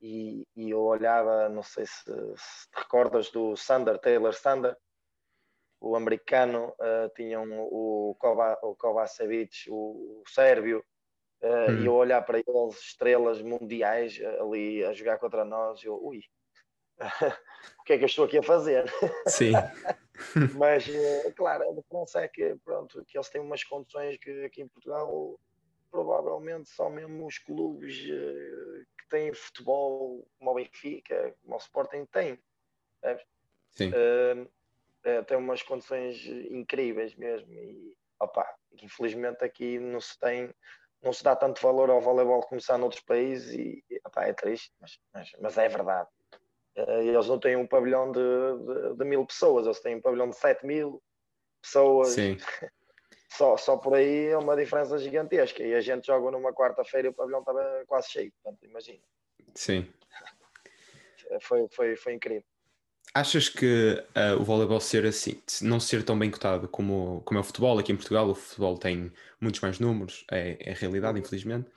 E, 0.00 0.46
e 0.54 0.70
eu 0.70 0.80
olhava, 0.80 1.48
não 1.48 1.62
sei 1.62 1.86
se, 1.86 2.04
se 2.04 2.70
te 2.70 2.78
recordas 2.78 3.30
do 3.30 3.56
Sander, 3.56 3.98
Taylor 3.98 4.34
Sander, 4.34 4.76
o 5.80 5.96
americano, 5.96 6.68
uh, 6.80 7.08
tinham 7.14 7.46
o, 7.52 8.16
Kovacevic, 8.78 9.70
o, 9.70 10.22
o 10.22 10.22
sérvio, 10.26 10.84
Uh, 11.42 11.70
hum. 11.70 11.82
E 11.82 11.86
eu 11.86 11.94
olhar 11.94 12.22
para 12.22 12.38
eles, 12.38 12.80
estrelas 12.80 13.42
mundiais 13.42 14.18
ali 14.40 14.82
a 14.84 14.92
jogar 14.92 15.18
contra 15.18 15.44
nós, 15.44 15.82
eu, 15.84 16.02
ui, 16.02 16.20
o 17.80 17.84
que 17.84 17.94
é 17.94 17.98
que 17.98 18.04
eu 18.04 18.06
estou 18.06 18.24
aqui 18.24 18.38
a 18.38 18.42
fazer? 18.42 18.90
Sim. 19.26 19.52
Mas, 20.56 20.86
uh, 20.88 21.32
claro, 21.34 21.68
a 21.68 21.74
diferença 21.74 22.20
é 22.20 22.28
que, 22.28 22.56
pronto, 22.64 23.04
que 23.06 23.18
eles 23.18 23.28
têm 23.28 23.40
umas 23.40 23.62
condições 23.64 24.16
que 24.18 24.44
aqui 24.44 24.62
em 24.62 24.68
Portugal 24.68 25.38
provavelmente 25.90 26.68
são 26.70 26.90
mesmo 26.90 27.26
os 27.26 27.38
clubes 27.38 27.98
uh, 27.98 28.86
que 28.98 29.08
têm 29.10 29.32
futebol 29.34 30.26
como 30.38 30.50
o 30.50 30.54
Benfica, 30.54 31.34
como 31.42 31.54
o 31.54 31.58
Sporting 31.58 32.06
tem. 32.06 32.38
Sim. 33.72 33.92
tem 35.26 35.36
umas 35.36 35.62
condições 35.62 36.24
incríveis 36.50 37.14
mesmo 37.14 37.52
e, 37.52 37.94
opa, 38.18 38.44
infelizmente 38.82 39.44
aqui 39.44 39.78
não 39.78 40.00
se 40.00 40.18
tem 40.18 40.52
não 41.02 41.12
se 41.12 41.22
dá 41.22 41.36
tanto 41.36 41.62
valor 41.62 41.90
ao 41.90 42.00
voleibol 42.00 42.42
como 42.42 42.60
se 42.60 42.70
há 42.72 42.78
noutros 42.78 43.02
países 43.02 43.52
e 43.54 43.84
é 44.16 44.32
triste, 44.32 44.72
mas, 44.80 44.98
mas, 45.12 45.30
mas, 45.40 45.58
é 45.58 45.68
verdade. 45.68 46.08
Uh, 46.76 47.00
eles 47.00 47.26
não 47.26 47.38
têm 47.38 47.56
um 47.56 47.66
pavilhão 47.66 48.12
de, 48.12 48.20
de, 48.20 48.96
de, 48.96 49.04
mil 49.04 49.24
pessoas, 49.24 49.64
eles 49.64 49.80
têm 49.80 49.96
um 49.96 50.00
pavilhão 50.00 50.28
de 50.28 50.36
7 50.36 50.66
mil 50.66 51.02
pessoas. 51.62 52.08
Sim. 52.08 52.36
Só, 53.28 53.54
só 53.58 53.76
por 53.76 53.92
aí 53.92 54.28
é 54.28 54.38
uma 54.38 54.56
diferença 54.56 54.96
gigantesca. 54.96 55.62
E 55.62 55.74
a 55.74 55.80
gente 55.82 56.06
joga 56.06 56.30
numa 56.30 56.54
quarta-feira 56.54 57.08
e 57.08 57.10
o 57.10 57.12
pavilhão 57.12 57.40
estava 57.40 57.84
quase 57.86 58.08
cheio, 58.08 58.32
portanto, 58.32 58.64
imagina. 58.64 59.02
Sim. 59.54 59.86
Foi, 61.42 61.68
foi, 61.68 61.96
foi 61.96 62.14
incrível. 62.14 62.44
Achas 63.14 63.48
que 63.48 64.02
uh, 64.14 64.40
o 64.40 64.44
voleibol 64.44 64.80
ser 64.80 65.06
assim, 65.06 65.42
não 65.62 65.80
ser 65.80 66.02
tão 66.02 66.18
bem 66.18 66.30
cotado 66.30 66.68
como, 66.68 67.22
como 67.24 67.38
é 67.38 67.40
o 67.40 67.44
futebol 67.44 67.78
aqui 67.78 67.92
em 67.92 67.96
Portugal, 67.96 68.28
o 68.28 68.34
futebol 68.34 68.78
tem 68.78 69.12
muitos 69.40 69.60
mais 69.60 69.78
números, 69.78 70.24
é, 70.30 70.56
é 70.60 70.72
realidade, 70.72 71.18
infelizmente. 71.18 71.68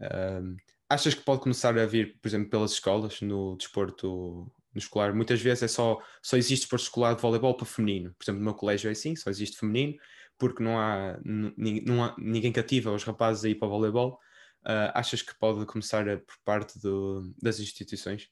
Uh, 0.00 0.56
achas 0.90 1.14
que 1.14 1.22
pode 1.22 1.40
começar 1.40 1.78
a 1.78 1.86
vir, 1.86 2.18
por 2.20 2.28
exemplo, 2.28 2.50
pelas 2.50 2.72
escolas, 2.72 3.20
no 3.20 3.56
desporto 3.56 4.52
no 4.74 4.78
escolar? 4.78 5.14
Muitas 5.14 5.40
vezes 5.40 5.62
é 5.62 5.68
só, 5.68 5.98
só 6.22 6.36
existe 6.36 6.62
desporto 6.62 6.84
escolar 6.84 7.14
de 7.14 7.22
voleibol 7.22 7.56
para 7.56 7.64
feminino. 7.64 8.14
Por 8.18 8.24
exemplo, 8.24 8.40
no 8.40 8.44
meu 8.44 8.54
colégio 8.54 8.88
é 8.88 8.92
assim, 8.92 9.14
só 9.16 9.30
existe 9.30 9.56
feminino, 9.56 9.96
porque 10.36 10.62
não 10.62 10.78
há, 10.78 11.18
não 11.24 12.04
há 12.04 12.16
ninguém 12.18 12.52
cativa 12.52 12.90
os 12.90 13.04
rapazes 13.04 13.44
a 13.44 13.48
ir 13.48 13.54
para 13.54 13.68
o 13.68 13.70
voleibol. 13.70 14.18
Uh, 14.62 14.92
achas 14.92 15.22
que 15.22 15.34
pode 15.38 15.64
começar 15.64 16.06
a, 16.08 16.18
por 16.18 16.36
parte 16.44 16.78
do, 16.80 17.32
das 17.40 17.60
instituições 17.60 18.28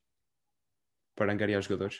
para 1.14 1.32
angariar 1.32 1.62
jogadores? 1.62 1.98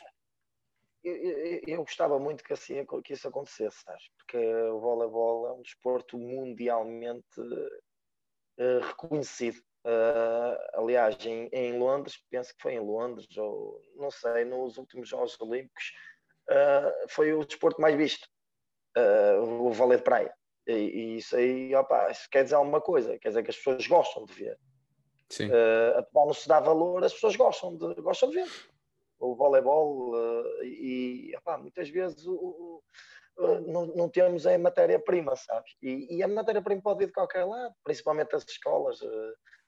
eu, 1.03 1.15
eu, 1.15 1.61
eu, 1.65 1.77
gostava 1.79 2.19
muito 2.19 2.43
que, 2.43 2.53
assim, 2.53 2.85
que 3.03 3.13
isso 3.13 3.27
acontecesse, 3.27 3.81
sabes? 3.83 4.03
porque 4.17 4.37
o 4.37 4.79
voleibol 4.79 5.47
é 5.47 5.53
um 5.53 5.61
desporto 5.61 6.17
mundialmente 6.17 7.39
uh, 7.39 8.79
reconhecido. 8.81 9.61
Uh, 9.85 10.81
aliás, 10.81 11.15
em, 11.25 11.49
em, 11.53 11.77
Londres, 11.79 12.17
penso 12.29 12.53
que 12.55 12.61
foi 12.61 12.73
em 12.73 12.79
Londres, 12.79 13.27
ou 13.37 13.81
não 13.95 14.11
sei, 14.11 14.43
nos 14.45 14.77
últimos 14.77 15.07
Jogos 15.07 15.39
Olímpicos, 15.39 15.93
uh, 16.49 17.09
foi 17.09 17.33
o 17.33 17.45
desporto 17.45 17.81
mais 17.81 17.95
visto, 17.95 18.27
o 19.41 19.71
vôlei 19.71 19.97
de 19.97 20.03
praia. 20.03 20.33
E, 20.67 20.73
e, 20.73 21.17
isso 21.17 21.35
aí, 21.35 21.73
opa, 21.73 22.11
isso 22.11 22.27
quer 22.29 22.43
dizer 22.43 22.55
alguma 22.55 22.81
coisa, 22.81 23.17
quer 23.17 23.29
dizer 23.29 23.43
que 23.43 23.49
as 23.49 23.57
pessoas 23.57 23.87
gostam 23.87 24.25
de 24.25 24.33
ver. 24.33 24.59
Sim. 25.29 25.47
Uh, 25.47 26.05
não 26.13 26.33
se 26.33 26.47
dá 26.47 26.59
valor, 26.59 27.03
as 27.03 27.13
pessoas 27.13 27.35
gostam 27.35 27.75
de, 27.77 28.01
gostam 28.01 28.29
de 28.29 28.35
ver 28.35 28.49
o 29.19 29.35
voleibol 29.35 30.15
uh, 30.15 30.63
e 30.63 31.33
epá, 31.35 31.57
muitas 31.57 31.89
vezes 31.89 32.25
o, 32.25 32.81
uh, 33.37 33.61
não, 33.67 33.85
não, 33.87 34.09
temos 34.09 34.47
a 34.47 34.57
matéria-prima, 34.57 35.35
sabes? 35.35 35.75
E, 35.81 36.17
e 36.17 36.23
a 36.23 36.27
matéria-prima 36.27 36.81
pode 36.81 36.99
vir 36.99 37.07
de 37.07 37.13
qualquer 37.13 37.43
lado, 37.43 37.75
principalmente 37.83 38.35
as 38.35 38.45
escolas. 38.47 38.99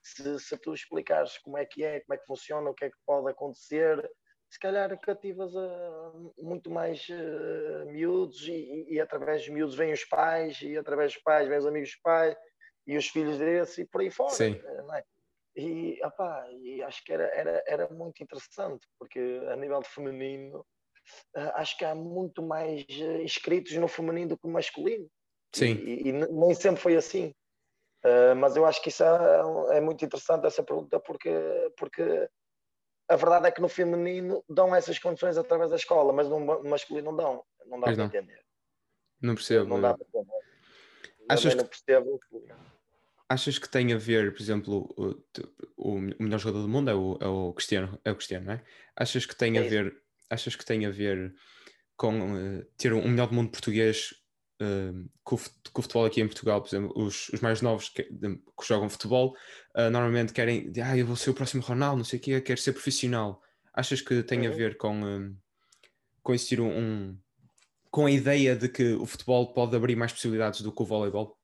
Se, 0.03 0.39
se, 0.39 0.57
tu 0.57 0.73
explicares 0.73 1.37
como 1.39 1.57
é 1.57 1.65
que 1.65 1.83
é, 1.83 1.99
como 2.01 2.15
é 2.15 2.17
que 2.17 2.25
funciona, 2.25 2.69
o 2.69 2.73
que 2.73 2.85
é 2.85 2.89
que 2.89 2.97
pode 3.05 3.29
acontecer, 3.29 4.09
se 4.51 4.59
calhar 4.59 4.99
cativas 4.99 5.55
a 5.55 6.11
muito 6.39 6.69
mais 6.69 7.07
uh, 7.07 7.85
miúdos 7.89 8.47
e, 8.47 8.85
e, 8.89 8.99
através 8.99 9.41
dos 9.41 9.49
miúdos 9.49 9.75
vêm 9.75 9.93
os 9.93 10.03
pais 10.03 10.61
e 10.61 10.77
através 10.77 11.13
dos 11.13 11.21
pais 11.21 11.47
vêm 11.47 11.57
os 11.57 11.65
amigos 11.65 11.89
dos 11.89 12.01
pais 12.01 12.35
e 12.85 12.97
os 12.97 13.07
filhos 13.07 13.37
desse 13.37 13.83
e 13.83 13.85
por 13.85 14.01
aí 14.01 14.11
fora. 14.11 14.31
Sim. 14.31 14.59
Não 14.61 14.93
é? 14.93 15.03
E, 15.55 15.99
opá, 16.03 16.45
e 16.63 16.81
acho 16.83 17.03
que 17.03 17.13
era, 17.13 17.25
era, 17.33 17.63
era 17.65 17.89
muito 17.89 18.21
interessante, 18.21 18.87
porque 18.99 19.19
a 19.49 19.55
nível 19.55 19.81
de 19.81 19.87
feminino, 19.87 20.59
uh, 21.35 21.51
acho 21.55 21.77
que 21.77 21.85
há 21.85 21.95
muito 21.95 22.41
mais 22.41 22.83
uh, 22.83 23.21
inscritos 23.21 23.73
no 23.73 23.87
feminino 23.87 24.29
do 24.29 24.37
que 24.37 24.47
no 24.47 24.53
masculino. 24.53 25.09
Sim. 25.53 25.75
E, 25.75 26.09
e, 26.09 26.11
nem 26.11 26.53
sempre 26.53 26.81
foi 26.81 26.95
assim. 26.95 27.33
Uh, 28.03 28.35
mas 28.35 28.55
eu 28.55 28.65
acho 28.65 28.81
que 28.81 28.89
isso 28.89 29.03
é, 29.03 29.77
é, 29.77 29.81
muito 29.81 30.03
interessante, 30.03 30.45
essa 30.47 30.63
pergunta, 30.63 30.99
porque, 30.99 31.29
porque 31.77 32.27
a 33.07 33.15
verdade 33.15 33.47
é 33.47 33.51
que 33.51 33.61
no 33.61 33.69
feminino 33.69 34.43
dão 34.49 34.75
essas 34.75 34.97
condições 34.97 35.37
através 35.37 35.69
da 35.69 35.75
escola, 35.75 36.11
mas 36.11 36.27
no 36.27 36.63
masculino 36.63 37.11
não 37.11 37.15
dão. 37.15 37.45
Não 37.65 37.79
dá 37.79 37.85
pois 37.85 37.97
para 37.97 38.03
não. 38.03 38.05
entender. 38.05 38.41
Não 39.21 39.35
percebo. 39.35 39.65
Não 39.65 39.79
dá 39.79 39.93
para 39.93 40.07
entender. 40.07 40.41
Achas 41.29 41.53
que... 41.53 41.63
percebo 41.63 42.19
achas 43.31 43.57
que 43.57 43.69
tem 43.69 43.93
a 43.93 43.97
ver, 43.97 44.33
por 44.33 44.41
exemplo, 44.41 44.93
o, 45.77 45.93
o, 45.93 45.99
melhor 46.19 46.37
jogador 46.37 46.61
do 46.61 46.67
mundo 46.67 46.91
é 46.91 46.93
o, 46.93 47.17
é 47.21 47.27
o, 47.27 47.53
Cristiano, 47.53 47.97
é 48.03 48.11
o 48.11 48.15
Cristiano, 48.15 48.47
não 48.47 48.53
é? 48.53 48.63
Achas 48.95 49.25
que 49.25 49.35
tem 49.35 49.57
é 49.57 49.61
a 49.61 49.63
ver, 49.63 49.95
achas 50.29 50.55
que 50.55 50.65
tem 50.65 50.85
a 50.85 50.89
ver 50.89 51.33
com 51.95 52.33
uh, 52.33 52.65
ter 52.77 52.91
um 52.91 53.07
melhor 53.07 53.27
do 53.27 53.35
mundo 53.35 53.51
português 53.51 54.13
uh, 54.61 55.09
com, 55.23 55.35
o, 55.35 55.81
futebol 55.81 56.05
aqui 56.05 56.21
em 56.21 56.27
Portugal, 56.27 56.61
por 56.61 56.67
exemplo, 56.67 56.93
os, 56.95 57.29
os 57.29 57.41
mais 57.41 57.61
novos 57.61 57.89
que, 57.89 58.03
que 58.03 58.67
jogam 58.67 58.89
futebol 58.89 59.35
uh, 59.75 59.89
normalmente 59.89 60.33
querem, 60.33 60.71
ah, 60.83 60.97
eu 60.97 61.05
vou 61.05 61.15
ser 61.15 61.31
o 61.31 61.33
próximo 61.33 61.63
Ronaldo, 61.63 61.97
não 61.97 62.05
sei 62.05 62.19
o 62.19 62.21
quê, 62.21 62.41
quero 62.41 62.59
ser 62.59 62.73
profissional. 62.73 63.41
Achas 63.73 64.01
que 64.01 64.21
tem 64.23 64.47
uhum. 64.47 64.53
a 64.53 64.55
ver 64.55 64.77
com, 64.77 65.35
com 66.21 66.33
existir 66.33 66.59
um, 66.59 66.69
um, 66.69 67.19
com 67.89 68.05
a 68.05 68.11
ideia 68.11 68.55
de 68.55 68.69
que 68.69 68.93
o 68.93 69.05
futebol 69.05 69.53
pode 69.53 69.75
abrir 69.75 69.95
mais 69.95 70.11
possibilidades 70.11 70.61
do 70.61 70.71
que 70.71 70.81
o 70.81 70.85
voleibol? 70.85 71.37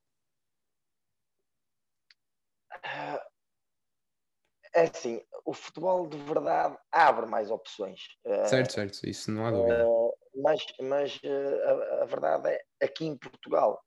é 4.77 4.83
assim, 4.83 5.19
o 5.43 5.53
futebol 5.53 6.07
de 6.07 6.17
verdade 6.17 6.77
abre 6.91 7.25
mais 7.25 7.49
opções. 7.49 7.99
Certo, 8.45 8.73
certo, 8.73 9.09
isso 9.09 9.31
não 9.31 9.45
há 9.45 9.51
dúvida. 9.51 9.87
Uh, 9.87 10.06
mas 10.41 10.65
mas 10.81 11.15
uh, 11.17 11.99
a, 11.99 12.03
a, 12.03 12.05
verdade 12.05 12.49
é, 12.49 12.63
aqui 12.81 13.05
em 13.05 13.17
Portugal 13.17 13.81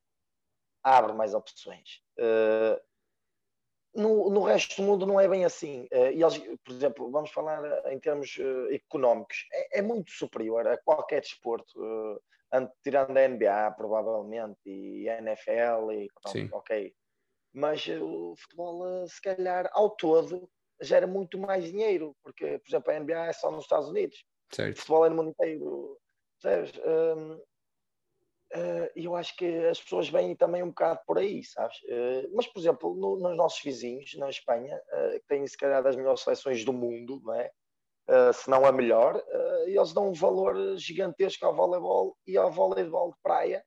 abre 0.82 1.12
mais 1.12 1.34
opções. 1.34 2.00
Uh, 2.18 2.80
no, 3.94 4.30
no 4.30 4.42
resto 4.42 4.76
do 4.76 4.86
mundo 4.86 5.04
não 5.04 5.18
é 5.18 5.26
bem 5.26 5.44
assim. 5.44 5.88
e 5.90 6.22
eles, 6.22 6.38
por 6.64 6.72
exemplo, 6.72 7.10
vamos 7.10 7.32
falar 7.32 7.60
em 7.92 7.98
termos 7.98 8.38
económicos, 8.70 9.48
é, 9.52 9.80
é, 9.80 9.82
muito 9.82 10.12
superior 10.12 10.64
a 10.68 10.78
qualquer 10.78 11.20
desporto, 11.22 12.22
tirando 12.84 13.16
a 13.16 13.28
NBA, 13.28 13.72
provavelmente, 13.76 14.60
e 14.64 15.08
a 15.08 15.18
NFL, 15.18 15.90
e, 15.90 16.08
Sim. 16.28 16.48
ok. 16.52 16.94
Mas 17.52 17.84
o 17.88 18.36
futebol, 18.36 19.08
se 19.08 19.20
calhar, 19.20 19.68
ao 19.72 19.90
todo, 19.90 20.48
gera 20.80 21.06
muito 21.06 21.38
mais 21.38 21.64
dinheiro, 21.64 22.16
porque, 22.22 22.58
por 22.58 22.68
exemplo, 22.68 22.92
a 22.92 23.00
NBA 23.00 23.26
é 23.26 23.32
só 23.32 23.50
nos 23.50 23.64
Estados 23.64 23.88
Unidos, 23.88 24.24
certo. 24.52 24.76
o 24.76 24.78
futebol 24.78 25.06
é 25.06 25.10
no 25.10 25.16
mundo 25.16 25.30
inteiro, 25.30 25.99
sabes? 26.40 26.72
Um, 26.78 27.34
uh, 27.34 28.90
eu 28.96 29.14
acho 29.14 29.36
que 29.36 29.46
as 29.66 29.80
pessoas 29.80 30.08
vêm 30.08 30.34
também 30.34 30.62
um 30.62 30.68
bocado 30.68 31.00
por 31.06 31.18
aí, 31.18 31.44
sabes? 31.44 31.76
Uh, 31.82 32.30
mas, 32.34 32.46
por 32.46 32.58
exemplo, 32.58 32.94
no, 32.94 33.18
nos 33.18 33.36
nossos 33.36 33.62
vizinhos, 33.62 34.14
na 34.16 34.28
Espanha, 34.28 34.76
uh, 34.76 35.20
que 35.20 35.26
têm 35.28 35.46
se 35.46 35.56
calhar 35.56 35.82
das 35.82 35.96
melhores 35.96 36.22
seleções 36.22 36.64
do 36.64 36.72
mundo, 36.72 37.20
não 37.24 37.34
é? 37.34 37.50
Se 38.34 38.50
não 38.50 38.64
a 38.64 38.72
melhor, 38.72 39.22
eles 39.66 39.92
dão 39.92 40.08
um 40.08 40.12
valor 40.12 40.76
gigantesco 40.76 41.46
ao 41.46 41.54
voleibol 41.54 42.16
e 42.26 42.36
ao 42.36 42.50
voleibol 42.50 43.12
de 43.12 43.16
praia, 43.22 43.64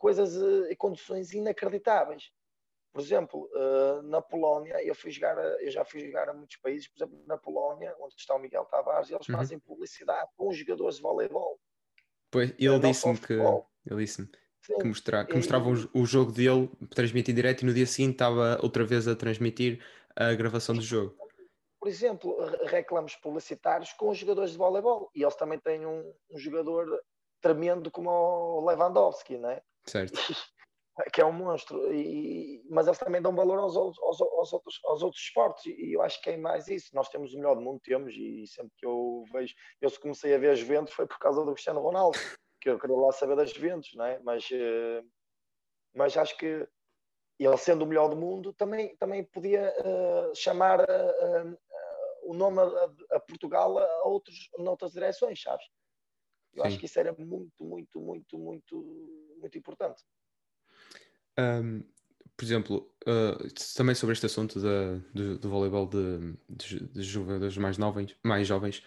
coisas 0.00 0.34
e 0.68 0.74
condições 0.74 1.32
inacreditáveis. 1.32 2.32
Por 2.96 3.02
exemplo, 3.02 3.50
uh, 3.52 4.00
na 4.04 4.22
Polónia, 4.22 4.82
eu, 4.82 4.94
fui 4.94 5.10
jogar 5.10 5.38
a, 5.38 5.62
eu 5.62 5.70
já 5.70 5.84
fui 5.84 6.00
jogar 6.00 6.30
a 6.30 6.32
muitos 6.32 6.56
países, 6.56 6.88
por 6.88 6.96
exemplo, 6.96 7.22
na 7.26 7.36
Polónia, 7.36 7.94
onde 8.00 8.14
está 8.16 8.34
o 8.34 8.38
Miguel 8.38 8.64
Tavares, 8.64 9.10
eles 9.10 9.28
uhum. 9.28 9.36
fazem 9.36 9.58
publicidade 9.58 10.30
com 10.34 10.48
os 10.48 10.56
jogadores 10.56 10.96
de 10.96 11.02
voleibol. 11.02 11.60
Pois, 12.30 12.54
ele 12.58 12.78
disse-me 12.78 13.18
que, 13.18 13.34
ele 13.34 14.02
disse 14.02 14.26
que, 14.64 14.82
mostra, 14.82 15.26
que 15.26 15.36
mostravam 15.36 15.74
o, 15.92 16.00
o 16.00 16.06
jogo 16.06 16.32
dele, 16.32 16.70
transmitir 16.88 17.34
direto, 17.34 17.60
e 17.60 17.66
no 17.66 17.74
dia 17.74 17.86
seguinte 17.86 18.12
estava 18.12 18.58
outra 18.62 18.82
vez 18.82 19.06
a 19.06 19.14
transmitir 19.14 19.84
a 20.16 20.32
gravação 20.32 20.74
do 20.74 20.80
jogo. 20.80 21.14
Por 21.78 21.88
exemplo, 21.88 22.34
reclamos 22.64 23.14
publicitários 23.16 23.92
com 23.92 24.08
os 24.08 24.16
jogadores 24.16 24.52
de 24.52 24.56
voleibol, 24.56 25.10
e 25.14 25.22
eles 25.22 25.36
também 25.36 25.58
têm 25.58 25.84
um, 25.84 26.14
um 26.30 26.38
jogador 26.38 26.98
tremendo 27.42 27.90
como 27.90 28.08
o 28.08 28.66
Lewandowski, 28.66 29.36
não 29.36 29.50
é? 29.50 29.62
Certo. 29.84 30.18
que 31.12 31.20
é 31.20 31.24
um 31.24 31.32
monstro, 31.32 31.92
e, 31.92 32.64
mas 32.70 32.86
eles 32.86 32.98
também 32.98 33.20
dão 33.20 33.34
valor 33.34 33.58
aos, 33.58 33.76
aos, 33.76 33.98
aos, 33.98 34.52
outros, 34.52 34.80
aos 34.84 35.02
outros 35.02 35.22
esportes, 35.22 35.66
e 35.66 35.92
eu 35.94 36.02
acho 36.02 36.20
que 36.22 36.30
é 36.30 36.36
mais 36.36 36.68
isso. 36.68 36.94
Nós 36.94 37.08
temos 37.08 37.34
o 37.34 37.36
melhor 37.36 37.54
do 37.54 37.60
mundo, 37.60 37.80
temos, 37.82 38.14
e 38.14 38.46
sempre 38.46 38.72
que 38.76 38.86
eu 38.86 39.24
vejo, 39.30 39.54
eu 39.80 39.90
se 39.90 40.00
comecei 40.00 40.34
a 40.34 40.38
ver 40.38 40.50
as 40.50 40.58
Juventus 40.58 40.94
foi 40.94 41.06
por 41.06 41.18
causa 41.18 41.44
do 41.44 41.52
Cristiano 41.52 41.80
Ronaldo, 41.80 42.16
que 42.60 42.70
eu 42.70 42.78
queria 42.78 42.96
lá 42.96 43.12
saber 43.12 43.36
das 43.36 43.50
Juventus, 43.50 43.90
não 43.94 44.06
é? 44.06 44.18
Mas, 44.20 44.48
eh, 44.50 45.02
mas 45.94 46.16
acho 46.16 46.36
que 46.38 46.66
ele 47.38 47.56
sendo 47.58 47.82
o 47.82 47.86
melhor 47.86 48.08
do 48.08 48.16
mundo 48.16 48.52
também, 48.54 48.96
também 48.96 49.22
podia 49.22 49.74
uh, 49.80 50.34
chamar 50.34 50.80
uh, 50.80 51.52
uh, 51.52 51.58
o 52.22 52.34
nome 52.34 52.60
a, 52.60 53.16
a, 53.16 53.20
Portugal 53.20 53.78
a 53.78 54.08
outros, 54.08 54.48
noutras 54.58 54.92
direções, 54.92 55.42
sabes? 55.42 55.66
Eu 56.54 56.62
Sim. 56.62 56.68
acho 56.68 56.78
que 56.78 56.86
isso 56.86 56.98
era 56.98 57.12
muito, 57.18 57.62
muito, 57.62 58.00
muito, 58.00 58.38
muito, 58.38 59.36
muito 59.38 59.58
importante. 59.58 60.02
Um, 61.38 61.82
por 62.36 62.44
exemplo, 62.44 62.92
uh, 63.06 63.48
também 63.74 63.94
sobre 63.94 64.12
este 64.12 64.26
assunto 64.26 64.60
da, 64.60 64.96
do, 65.14 65.38
do 65.38 65.48
voleibol 65.48 65.86
de, 65.86 66.34
de, 66.48 66.80
de, 66.88 67.02
jogadores 67.02 67.56
mais, 67.56 67.78
novos, 67.78 68.14
mais 68.22 68.46
jovens, 68.46 68.78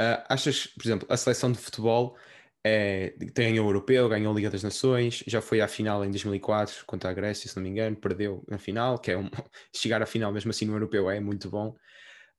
uh, 0.00 0.22
achas, 0.28 0.68
por 0.68 0.86
exemplo, 0.86 1.08
a 1.10 1.16
seleção 1.16 1.50
de 1.50 1.58
futebol 1.58 2.16
é, 2.64 3.14
ganhou 3.34 3.66
o 3.66 3.70
Europeu, 3.70 4.08
ganhou 4.08 4.32
a 4.32 4.36
Liga 4.36 4.50
das 4.50 4.62
Nações, 4.62 5.24
já 5.26 5.40
foi 5.40 5.60
à 5.60 5.66
final 5.66 6.04
em 6.04 6.10
2004 6.10 6.84
contra 6.86 7.10
a 7.10 7.12
Grécia, 7.12 7.48
se 7.48 7.56
não 7.56 7.62
me 7.62 7.68
engano, 7.68 7.96
perdeu 7.96 8.44
na 8.48 8.58
final, 8.58 8.98
que 8.98 9.10
é 9.10 9.18
um, 9.18 9.28
chegar 9.74 10.00
à 10.00 10.06
final 10.06 10.32
mesmo 10.32 10.50
assim 10.50 10.64
no 10.64 10.74
Europeu 10.74 11.10
é 11.10 11.18
muito 11.18 11.50
bom. 11.50 11.74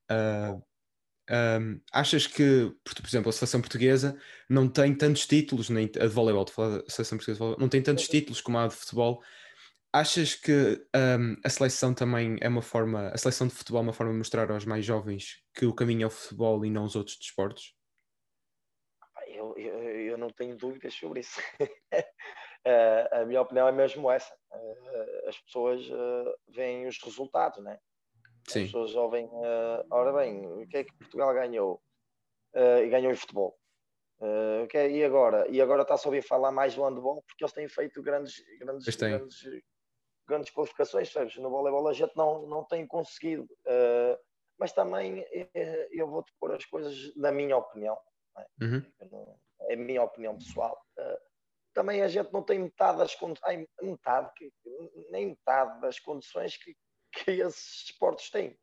Uh, 0.09 0.63
um, 1.29 1.79
achas 1.91 2.27
que, 2.27 2.73
por 2.83 3.07
exemplo, 3.07 3.29
a 3.29 3.33
seleção 3.33 3.61
portuguesa 3.61 4.17
não 4.49 4.67
tem 4.69 4.95
tantos 4.95 5.25
títulos, 5.25 5.69
nem 5.69 5.89
a 5.99 6.05
de 6.05 6.07
voleibol, 6.07 6.45
a 6.57 6.89
seleção 6.89 7.17
portuguesa 7.17 7.55
não 7.59 7.67
tem 7.67 7.81
tantos 7.81 8.07
títulos 8.07 8.39
como 8.39 8.57
a 8.57 8.67
de 8.67 8.75
futebol. 8.75 9.21
Achas 9.95 10.33
que 10.33 10.83
um, 10.95 11.37
a 11.45 11.49
seleção 11.51 11.93
também 11.93 12.35
é 12.41 12.49
uma 12.49 12.63
forma, 12.63 13.09
a 13.09 13.17
seleção 13.17 13.45
de 13.45 13.53
futebol 13.53 13.81
é 13.81 13.83
uma 13.83 13.93
forma 13.93 14.11
de 14.11 14.17
mostrar 14.17 14.49
aos 14.49 14.65
mais 14.65 14.83
jovens 14.83 15.43
que 15.53 15.67
o 15.67 15.75
caminho 15.75 16.05
é 16.05 16.07
o 16.07 16.09
futebol 16.09 16.65
e 16.65 16.71
não 16.71 16.85
os 16.85 16.95
outros 16.95 17.15
desportos? 17.15 17.75
Eu, 19.27 19.55
eu, 19.55 19.79
eu 19.79 20.17
não 20.17 20.31
tenho 20.31 20.57
dúvidas 20.57 20.95
sobre 20.95 21.19
isso. 21.19 21.39
uh, 21.61 21.65
a 23.21 23.25
minha 23.25 23.39
opinião 23.39 23.67
é 23.67 23.71
mesmo 23.71 24.09
essa. 24.09 24.33
Uh, 24.51 25.29
as 25.29 25.39
pessoas 25.41 25.87
uh, 25.87 26.33
veem 26.49 26.87
os 26.87 26.97
resultados, 27.03 27.63
né? 27.63 27.77
Sim. 28.47 28.61
As 28.61 28.65
pessoas 28.65 28.95
ouvem, 28.95 29.27
uh, 29.27 29.85
ora 29.91 30.11
bem, 30.11 30.43
o 30.43 30.67
que 30.67 30.77
é 30.77 30.83
que 30.85 30.97
Portugal 30.97 31.35
ganhou? 31.35 31.79
Uh, 32.55 32.89
ganhou 32.89 33.11
em 33.11 33.15
futebol. 33.15 33.55
Okay, 34.63 34.99
e 34.99 35.03
agora? 35.03 35.45
E 35.49 35.61
agora 35.61 35.81
está-se 35.81 36.07
a 36.07 36.09
ouvir 36.09 36.21
falar 36.21 36.49
mais 36.49 36.73
do 36.73 36.83
handball 36.83 37.21
porque 37.27 37.43
eles 37.43 37.53
têm 37.53 37.67
feito 37.67 38.01
grandes, 38.01 38.41
grandes, 38.57 38.95
grandes, 38.95 39.43
grandes 40.27 40.51
qualificações, 40.51 41.11
sabes? 41.11 41.35
No 41.37 41.49
voleibol 41.49 41.87
a 41.87 41.93
gente 41.93 42.15
não, 42.15 42.45
não 42.47 42.63
tem 42.63 42.85
conseguido. 42.87 43.43
Uh, 43.65 44.17
mas 44.57 44.71
também 44.71 45.25
eu 45.91 46.07
vou-te 46.07 46.31
pôr 46.39 46.53
as 46.53 46.63
coisas 46.65 47.15
na 47.15 47.31
minha 47.31 47.57
opinião. 47.57 47.97
É? 48.37 48.65
Uhum. 48.65 49.33
é 49.61 49.73
a 49.73 49.77
minha 49.77 50.03
opinião 50.03 50.37
pessoal. 50.37 50.81
Uh, 50.97 51.17
também 51.73 52.01
a 52.01 52.07
gente 52.07 52.31
não 52.31 52.43
tem 52.43 52.59
metade 52.59 52.99
das 52.99 53.15
condições, 53.15 53.67
metade, 53.81 54.31
nem 55.09 55.29
metade 55.29 55.81
das 55.81 55.99
condições 55.99 56.55
que, 56.57 56.75
que 57.11 57.31
esses 57.31 57.85
esportes 57.85 58.29
têm. 58.29 58.57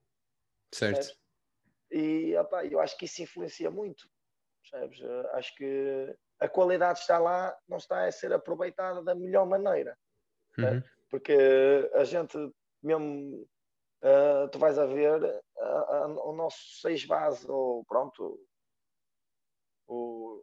Certo. 0.73 1.03
Sabes? 1.03 1.21
E 1.91 2.37
opa, 2.37 2.65
eu 2.65 2.81
acho 2.81 2.97
que 2.97 3.07
isso 3.07 3.23
influencia 3.23 3.71
muito. 3.71 4.09
Sabes? 4.71 5.01
Acho 5.33 5.55
que 5.57 6.17
a 6.39 6.49
qualidade 6.49 7.01
está 7.01 7.19
lá, 7.19 7.57
não 7.69 7.79
está 7.79 8.07
a 8.07 8.13
ser 8.13 8.33
aproveitada 8.33 9.03
da 9.03 9.15
melhor 9.15 9.45
maneira. 9.45 9.99
Uhum. 10.57 10.83
Porque 11.11 11.37
a 11.95 12.05
gente 12.05 12.37
mesmo 12.83 13.47
uh, 14.03 14.49
tu 14.51 14.59
vais 14.59 14.79
a 14.79 14.87
ver 14.87 15.23
uh, 15.23 16.07
uh, 16.07 16.29
o 16.29 16.33
nosso 16.33 16.81
seis 16.81 17.05
base, 17.05 17.51
ou 17.51 17.85
pronto, 17.85 18.39
o, 19.87 20.41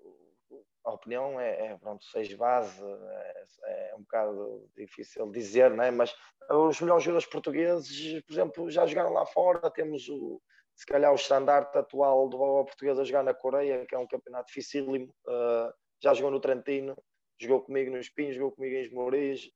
a 0.84 0.94
opinião 0.94 1.40
é, 1.40 1.68
é 1.68 1.78
pronto, 1.78 2.04
seis 2.06 2.34
base, 2.34 2.82
é, 2.82 3.46
é, 3.66 3.96
um 3.96 4.02
bocado 4.02 4.70
difícil 4.76 5.30
dizer, 5.32 5.72
né? 5.72 5.92
mas 5.92 6.16
os 6.50 6.80
melhores 6.80 7.04
jogadores 7.04 7.28
portugueses, 7.28 8.24
por 8.24 8.34
exemplo, 8.34 8.72
já 8.72 8.86
jogaram 8.86 9.12
lá 9.12 9.26
fora, 9.26 9.70
temos 9.70 10.08
o, 10.08 10.42
se 10.76 10.86
calhar 10.86 11.12
o 11.12 11.16
estandarte 11.16 11.78
atual 11.78 12.30
do 12.30 12.38
futebol 12.38 12.66
português 12.66 13.00
a 13.00 13.04
jogar 13.04 13.24
na 13.24 13.34
Coreia, 13.34 13.86
que 13.86 13.96
é 13.96 13.98
um 13.98 14.08
campeonato 14.08 14.48
dificílimo, 14.48 15.14
uh, 15.28 15.74
já 16.02 16.14
jogou 16.14 16.32
no 16.32 16.40
Trentino, 16.40 16.96
jogou 17.40 17.62
comigo 17.62 17.92
no 17.92 18.00
Espinho, 18.00 18.34
jogou 18.34 18.52
comigo 18.52 18.76
em 18.76 18.82
Esmoriz, 18.82 19.50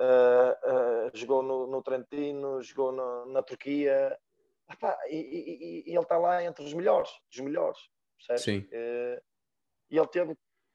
uh, 0.00 1.08
uh, 1.08 1.16
jogou 1.16 1.42
no, 1.42 1.66
no, 1.66 1.82
Trentino, 1.82 2.62
jogou 2.62 2.92
no, 2.92 3.26
na 3.26 3.42
Turquia, 3.42 4.18
Epá, 4.70 4.98
e, 5.08 5.16
e, 5.16 5.90
e, 5.90 5.90
ele 5.90 5.98
está 5.98 6.16
lá 6.16 6.42
entre 6.42 6.64
os 6.64 6.72
melhores, 6.72 7.10
os 7.30 7.40
melhores, 7.40 7.78
percebes? 8.16 8.44
Sim. 8.44 8.68
e 9.90 9.98
ele 9.98 10.08
teve 10.08 10.34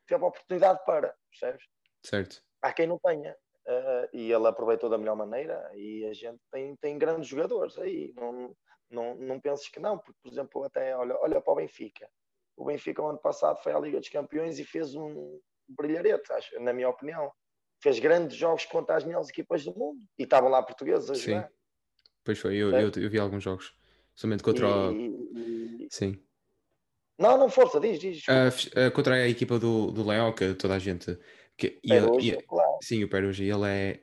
teve 0.09 0.23
a 0.23 0.27
oportunidade 0.27 0.83
para, 0.85 1.15
percebes? 1.29 1.65
Certo. 2.03 2.41
Há 2.61 2.73
quem 2.73 2.87
não 2.87 2.97
tenha. 2.99 3.35
Uh, 3.67 4.09
e 4.11 4.31
ele 4.31 4.47
aproveitou 4.47 4.89
da 4.89 4.97
melhor 4.97 5.15
maneira 5.15 5.69
e 5.75 6.03
a 6.05 6.13
gente 6.13 6.41
tem, 6.51 6.75
tem 6.77 6.97
grandes 6.97 7.29
jogadores 7.29 7.77
aí. 7.77 8.11
Não, 8.15 8.55
não, 8.89 9.15
não 9.15 9.39
penses 9.39 9.69
que 9.69 9.79
não, 9.79 9.99
porque, 9.99 10.19
por 10.23 10.31
exemplo, 10.31 10.63
até 10.63 10.95
olha, 10.97 11.15
olha 11.19 11.39
para 11.39 11.53
o 11.53 11.55
Benfica. 11.55 12.09
O 12.57 12.65
Benfica, 12.65 13.01
no 13.01 13.09
ano 13.09 13.19
passado, 13.19 13.61
foi 13.61 13.71
à 13.71 13.79
Liga 13.79 13.99
dos 13.99 14.09
Campeões 14.09 14.57
e 14.57 14.65
fez 14.65 14.95
um 14.95 15.39
brilharete, 15.67 16.33
acho, 16.33 16.59
na 16.59 16.73
minha 16.73 16.89
opinião. 16.89 17.31
Fez 17.81 17.99
grandes 17.99 18.37
jogos 18.37 18.65
contra 18.65 18.97
as 18.97 19.03
melhores 19.03 19.29
equipas 19.29 19.63
do 19.63 19.73
mundo 19.73 19.99
e 20.17 20.23
estavam 20.23 20.49
lá 20.49 20.61
portugueses 20.61 21.09
a 21.09 21.15
Sim. 21.15 21.21
jogar. 21.21 21.49
Pois 22.23 22.37
foi, 22.37 22.55
eu, 22.55 22.71
eu, 22.71 22.91
eu, 22.95 23.09
vi 23.09 23.17
alguns 23.17 23.43
jogos, 23.43 23.73
somente 24.13 24.43
contra 24.43 24.67
e, 24.67 25.09
o... 25.09 25.87
Sim. 25.89 26.21
Não, 27.19 27.37
não, 27.37 27.49
força, 27.49 27.79
diz, 27.81 27.99
diz. 27.99 28.23
Uh, 28.27 28.91
contra 28.93 29.15
a 29.15 29.27
equipa 29.27 29.59
do, 29.59 29.91
do 29.91 30.07
Leão, 30.07 30.31
que 30.31 30.53
toda 30.53 30.75
a 30.75 30.79
gente. 30.79 31.17
Que, 31.57 31.77
e 31.83 31.91
ele, 31.91 32.07
e, 32.21 32.41
claro. 32.43 32.77
Sim, 32.81 33.03
o 33.03 33.09
Perugia, 33.09 33.53
ele 33.53 33.67
é. 33.67 33.99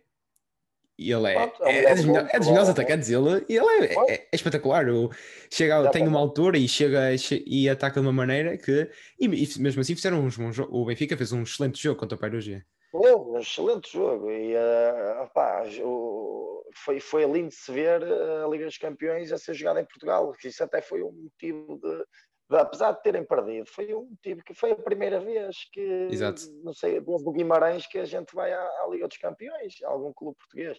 Ele 0.98 1.30
é, 1.30 1.34
Pronto, 1.34 1.64
é, 1.64 1.84
é, 1.84 1.94
dos, 1.94 2.04
melhores, 2.04 2.30
é 2.32 2.38
dos 2.38 2.48
melhores 2.48 2.68
atacantes, 2.70 3.10
ele, 3.10 3.44
ele 3.48 3.84
é, 3.84 4.12
é, 4.12 4.14
é 4.14 4.28
espetacular. 4.32 4.88
O, 4.88 5.10
chega, 5.50 5.90
tem 5.90 6.06
uma 6.08 6.18
altura 6.18 6.56
e 6.56 6.66
chega 6.66 7.10
e 7.46 7.68
ataca 7.68 8.00
de 8.00 8.06
uma 8.06 8.12
maneira 8.12 8.56
que. 8.56 8.90
E, 9.18 9.26
e 9.26 9.60
mesmo 9.60 9.80
assim 9.80 9.94
fizeram 9.94 10.24
uns 10.24 10.36
bons 10.36 10.58
O 10.58 10.84
Benfica 10.86 11.16
fez 11.16 11.32
um 11.32 11.42
excelente 11.42 11.82
jogo 11.82 12.00
contra 12.00 12.16
o 12.16 12.18
Perugia. 12.18 12.64
Um 12.94 13.38
excelente 13.38 13.92
jogo. 13.92 14.30
E 14.30 14.54
uh, 14.54 15.22
opá, 15.24 15.64
o, 15.82 16.64
foi, 16.74 17.00
foi 17.00 17.24
lindo 17.24 17.48
de 17.48 17.54
se 17.54 17.72
ver 17.72 18.02
a 18.02 18.46
Liga 18.48 18.64
dos 18.64 18.78
Campeões 18.78 19.32
a 19.32 19.38
ser 19.38 19.54
jogada 19.54 19.80
em 19.80 19.86
Portugal. 19.86 20.32
Isso 20.44 20.62
até 20.62 20.80
foi 20.80 21.02
um 21.02 21.12
motivo 21.12 21.78
de 21.78 22.04
apesar 22.50 22.92
de 22.92 23.02
terem 23.02 23.24
perdido, 23.24 23.68
foi 23.68 23.92
um 23.94 24.14
tipo 24.22 24.42
que 24.44 24.54
foi 24.54 24.72
a 24.72 24.76
primeira 24.76 25.18
vez 25.18 25.68
que, 25.72 26.08
Exato. 26.10 26.42
não 26.62 26.72
sei, 26.72 27.00
desde 27.00 27.28
o 27.28 27.32
Guimarães 27.32 27.86
que 27.86 27.98
a 27.98 28.04
gente 28.04 28.34
vai 28.34 28.52
à, 28.52 28.62
à, 28.62 28.88
Liga 28.90 29.08
dos 29.08 29.16
Campeões, 29.16 29.74
a 29.82 29.88
algum 29.88 30.12
clube 30.12 30.38
português. 30.38 30.78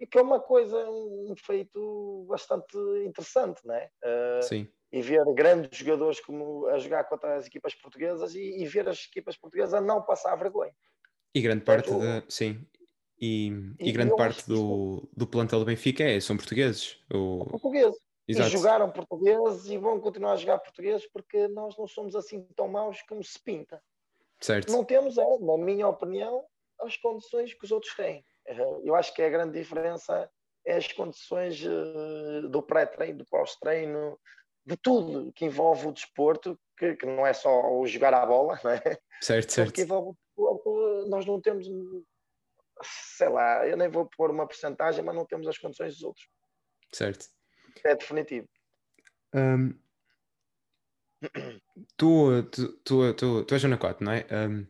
E 0.00 0.06
que 0.06 0.18
é 0.18 0.22
uma 0.22 0.38
coisa, 0.38 0.76
um 0.88 1.34
feito 1.36 2.26
bastante 2.28 2.76
interessante, 3.04 3.60
não 3.64 3.74
é? 3.74 3.90
Uh, 4.04 4.42
Sim. 4.42 4.68
E 4.92 5.02
ver 5.02 5.24
grandes 5.34 5.76
jogadores 5.76 6.20
como 6.20 6.66
a 6.68 6.78
jogar 6.78 7.04
contra 7.04 7.36
as 7.36 7.46
equipas 7.46 7.74
portuguesas 7.74 8.34
e, 8.34 8.62
e 8.62 8.66
ver 8.66 8.88
as 8.88 9.06
equipas 9.06 9.36
portuguesas 9.36 9.74
a 9.74 9.80
não 9.80 10.02
passar 10.02 10.36
vergonha. 10.36 10.72
E 11.34 11.40
grande 11.40 11.64
parte, 11.64 11.90
da, 11.90 12.24
sim, 12.28 12.64
e, 13.20 13.48
e, 13.80 13.88
e 13.88 13.92
grande 13.92 14.16
parte 14.16 14.46
do, 14.48 15.08
do 15.16 15.26
plantel 15.26 15.58
do 15.58 15.64
Benfica 15.64 16.04
é, 16.04 16.20
são 16.20 16.36
portugueses. 16.36 16.98
O... 17.12 17.44
Portugueses. 17.46 17.98
Exato. 18.26 18.48
E 18.48 18.52
jogaram 18.52 18.90
portugueses 18.90 19.66
e 19.66 19.78
vão 19.78 19.98
continuar 19.98 20.32
a 20.32 20.36
jogar 20.36 20.58
portugueses 20.58 21.06
porque 21.10 21.48
nós 21.48 21.76
não 21.78 21.86
somos 21.86 22.14
assim 22.14 22.46
tão 22.54 22.68
maus 22.68 23.00
como 23.02 23.24
se 23.24 23.38
pinta. 23.42 23.82
Certo. 24.40 24.70
Não 24.70 24.84
temos, 24.84 25.16
é, 25.18 25.38
na 25.40 25.56
minha 25.56 25.88
opinião, 25.88 26.44
as 26.80 26.96
condições 26.96 27.54
que 27.54 27.64
os 27.64 27.72
outros 27.72 27.94
têm. 27.94 28.24
Eh, 28.46 28.80
eu 28.84 28.94
acho 28.94 29.12
que 29.14 29.22
a 29.22 29.28
grande 29.30 29.58
diferença 29.58 30.30
é 30.64 30.76
as 30.76 30.92
condições 30.92 31.64
eh, 31.64 32.48
do 32.48 32.62
pré-treino, 32.62 33.18
do 33.18 33.26
pós-treino, 33.26 34.18
de 34.64 34.76
tudo 34.76 35.32
que 35.32 35.46
envolve 35.46 35.88
o 35.88 35.92
desporto, 35.92 36.58
que, 36.76 36.94
que, 36.96 37.06
não 37.06 37.26
é 37.26 37.32
só 37.32 37.72
o 37.72 37.86
jogar 37.86 38.14
a 38.14 38.26
bola, 38.26 38.60
não 38.62 38.70
é? 38.70 38.98
Certo, 39.20 39.50
certo. 39.50 39.72
Que 39.72 39.82
envolve 39.82 40.10
o 40.10 40.14
desporto, 40.14 40.77
nós 41.08 41.26
não 41.26 41.40
temos, 41.40 41.66
sei 42.82 43.28
lá, 43.28 43.66
eu 43.66 43.76
nem 43.76 43.88
vou 43.88 44.08
pôr 44.16 44.30
uma 44.30 44.46
porcentagem, 44.46 45.04
mas 45.04 45.14
não 45.14 45.26
temos 45.26 45.46
as 45.46 45.58
condições 45.58 45.94
dos 45.94 46.02
outros. 46.04 46.28
Certo 46.92 47.26
é 47.84 47.94
definitivo. 47.94 48.48
Um, 49.34 49.74
tu, 51.96 52.42
tu, 52.44 52.72
tu, 52.84 53.14
tu, 53.14 53.44
tu 53.44 53.54
és 53.54 53.62
Zona 53.62 53.76
4, 53.76 54.04
não 54.04 54.12
é? 54.12 54.26
Um, 54.32 54.66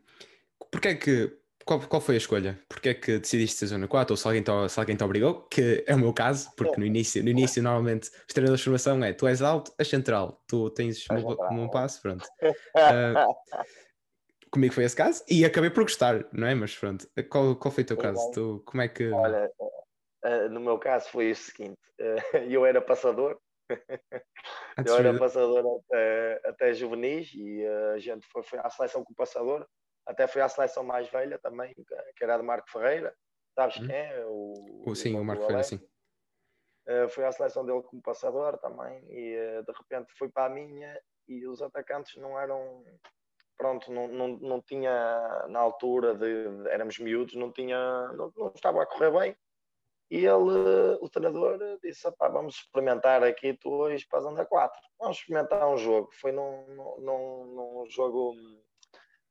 Porquê 0.71 0.89
é 0.89 0.95
que. 0.95 1.39
Qual, 1.65 1.79
qual 1.81 2.01
foi 2.01 2.15
a 2.15 2.17
escolha? 2.17 2.59
Porquê 2.67 2.89
é 2.89 2.93
que 2.95 3.19
decidiste 3.19 3.57
ser 3.57 3.67
Zona 3.67 3.87
4? 3.87 4.13
Ou 4.13 4.17
se 4.17 4.27
alguém, 4.27 4.41
te, 4.41 4.51
se 4.69 4.79
alguém 4.79 4.95
te 4.95 5.03
obrigou? 5.03 5.43
Que 5.43 5.83
é 5.85 5.93
o 5.93 5.99
meu 5.99 6.11
caso, 6.11 6.49
porque 6.57 6.79
no 6.79 6.85
início, 6.85 7.23
no 7.23 7.29
início 7.29 7.61
normalmente, 7.61 8.09
os 8.09 8.33
treinadores 8.33 8.61
de 8.61 8.63
formação 8.63 9.03
é 9.03 9.13
tu 9.13 9.27
és 9.27 9.41
alto, 9.41 9.71
a 9.77 9.83
central, 9.83 10.43
tu 10.47 10.71
tens 10.71 11.05
como 11.05 11.61
um 11.61 11.69
passo, 11.69 12.01
pronto. 12.01 12.25
Uh, 12.43 13.35
comigo 14.51 14.73
foi 14.73 14.83
esse 14.83 14.95
caso 14.95 15.23
e 15.29 15.45
acabei 15.45 15.69
por 15.69 15.83
gostar, 15.83 16.25
não 16.31 16.47
é? 16.47 16.55
Mas 16.55 16.75
pronto, 16.75 17.07
qual, 17.29 17.55
qual 17.55 17.71
foi 17.71 17.83
o 17.83 17.87
teu 17.87 17.97
caso? 17.97 18.31
Tu, 18.31 18.63
como 18.65 18.81
é 18.81 18.87
que. 18.87 19.09
Olha, 19.11 19.51
Uh, 20.23 20.49
no 20.49 20.59
meu 20.59 20.77
caso 20.77 21.09
foi 21.09 21.31
o 21.31 21.35
seguinte: 21.35 21.79
uh, 21.99 22.37
eu 22.49 22.65
era 22.65 22.81
passador, 22.81 23.39
eu 24.85 24.97
era 24.97 25.17
passador 25.17 25.81
até, 25.85 26.41
até 26.45 26.73
juvenis 26.73 27.31
e 27.33 27.63
uh, 27.65 27.93
a 27.93 27.99
gente 27.99 28.27
foi, 28.27 28.43
foi 28.43 28.59
à 28.59 28.69
seleção 28.69 29.03
com 29.03 29.13
o 29.13 29.15
passador, 29.15 29.65
até 30.05 30.27
foi 30.27 30.41
à 30.41 30.49
seleção 30.49 30.83
mais 30.83 31.07
velha 31.09 31.39
também, 31.39 31.73
que 32.17 32.23
era 32.23 32.37
de 32.37 32.43
Marco 32.43 32.69
Ferreira. 32.69 33.15
Sabes 33.55 33.77
hum. 33.77 33.87
quem 33.87 33.95
é? 33.95 34.25
O, 34.25 34.83
o 34.85 34.95
sim, 34.95 35.15
o, 35.15 35.21
o 35.21 35.25
Marco 35.25 35.43
Ferreira, 35.43 35.63
sim. 35.63 35.79
foi 37.09 37.25
à 37.25 37.31
seleção 37.31 37.65
dele 37.65 37.81
como 37.83 38.01
passador 38.01 38.57
também 38.57 39.01
e 39.09 39.63
de 39.63 39.71
repente 39.71 40.13
foi 40.17 40.29
para 40.29 40.45
a 40.45 40.49
minha 40.49 40.99
e 41.27 41.47
os 41.47 41.61
atacantes 41.61 42.15
não 42.17 42.39
eram 42.39 42.83
pronto, 43.59 43.91
não, 43.91 44.07
não, 44.07 44.27
não 44.29 44.61
tinha 44.61 45.45
na 45.49 45.59
altura 45.59 46.15
de, 46.15 46.63
de 46.63 46.69
éramos 46.69 46.97
miúdos, 46.97 47.35
não 47.35 47.51
tinha, 47.51 47.77
não, 48.13 48.31
não 48.35 48.51
estava 48.55 48.81
a 48.81 48.85
correr 48.87 49.11
bem 49.11 49.37
e 50.09 50.25
ele, 50.25 50.97
o 51.01 51.07
treinador, 51.07 51.59
disse: 51.83 52.11
vamos 52.19 52.55
experimentar 52.55 53.23
aqui 53.23 53.53
tu 53.53 53.69
hoje 53.69 54.07
para 54.09 54.41
a 54.41 54.45
4. 54.45 54.81
Vamos 54.97 55.17
experimentar 55.17 55.69
um 55.69 55.77
jogo. 55.77 56.09
Foi 56.13 56.31
num, 56.31 56.65
num, 56.97 57.45
num 57.45 57.85
jogo 57.89 58.33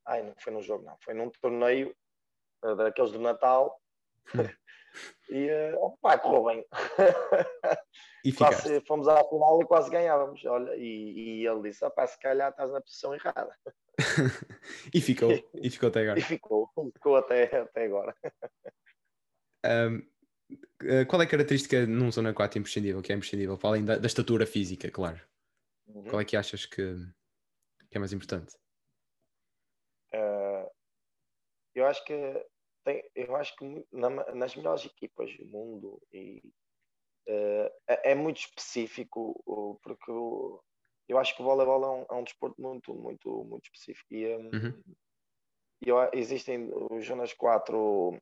ai, 0.08 0.22
não 0.22 0.34
foi 0.38 0.52
num 0.52 0.62
jogo, 0.62 0.84
não, 0.84 0.96
foi 1.00 1.14
num 1.14 1.30
torneio 1.30 1.94
uh, 2.64 2.74
daqueles 2.76 3.12
do 3.12 3.18
Natal. 3.18 3.80
e 5.30 5.50
uh, 5.50 5.84
opa, 5.84 6.18
correu 6.18 6.44
bem. 6.44 6.66
E 8.24 8.32
quase, 8.32 8.80
fomos 8.80 9.06
à 9.06 9.24
final 9.24 9.62
e 9.62 9.64
quase 9.64 9.88
ganhávamos. 9.88 10.44
Olha, 10.44 10.74
e, 10.76 11.40
e 11.40 11.46
ele 11.46 11.62
disse: 11.62 11.84
se 12.06 12.18
calhar 12.18 12.50
estás 12.50 12.70
na 12.70 12.80
posição 12.80 13.14
errada. 13.14 13.56
e 14.94 15.00
ficou, 15.00 15.32
e 15.54 15.70
ficou 15.70 15.88
até 15.88 16.02
agora. 16.02 16.18
E 16.18 16.22
ficou, 16.22 16.70
ficou 16.92 17.16
até, 17.16 17.44
até 17.56 17.84
agora. 17.84 18.14
Um, 19.66 20.06
qual 21.08 21.20
é 21.20 21.24
a 21.24 21.28
característica 21.28 21.86
num 21.86 22.10
Zona 22.10 22.32
4 22.32 22.58
imprescindível, 22.58 23.02
que 23.02 23.12
é 23.12 23.16
imprescindível, 23.16 23.58
além 23.62 23.84
da, 23.84 23.98
da 23.98 24.06
estatura 24.06 24.46
física, 24.46 24.90
claro? 24.90 25.20
Uhum. 25.88 26.04
Qual 26.04 26.20
é 26.20 26.24
que 26.24 26.36
achas 26.36 26.64
que, 26.64 26.94
que 27.90 27.96
é 27.96 27.98
mais 27.98 28.12
importante? 28.12 28.54
Uh, 30.14 30.70
eu 31.74 31.86
acho 31.86 32.04
que 32.04 32.14
tem, 32.84 33.04
eu 33.14 33.36
acho 33.36 33.54
que 33.56 33.86
na, 33.92 34.10
nas 34.34 34.54
melhores 34.56 34.84
equipas 34.86 35.36
do 35.36 35.46
mundo 35.46 36.00
e 36.12 36.42
uh, 37.28 37.70
é, 37.86 38.12
é, 38.12 38.14
muito 38.14 38.38
específico 38.38 39.78
porque 39.82 40.10
o, 40.10 40.62
eu 41.08 41.18
acho 41.18 41.34
que 41.34 41.42
o 41.42 41.44
voleibol 41.44 41.82
é 41.82 41.88
um, 41.88 42.06
é 42.10 42.20
um 42.20 42.24
desporto 42.24 42.60
muito, 42.60 42.94
muito, 42.94 43.44
muito 43.44 43.64
específico 43.64 44.12
e 44.12 44.36
um, 44.36 44.50
uhum. 44.52 44.82
eu, 45.80 45.96
existem 46.12 46.70
os 46.90 47.06
zonas 47.06 47.32
4 47.32 48.18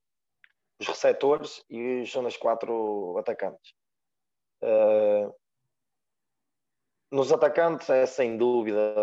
os 0.78 0.86
receptores 0.86 1.64
e 1.70 2.02
os 2.02 2.10
zonas 2.10 2.36
4 2.36 3.16
atacantes. 3.18 3.74
Uh, 4.62 5.34
nos 7.10 7.32
atacantes 7.32 7.88
é 7.88 8.04
sem 8.04 8.36
dúvida 8.36 8.94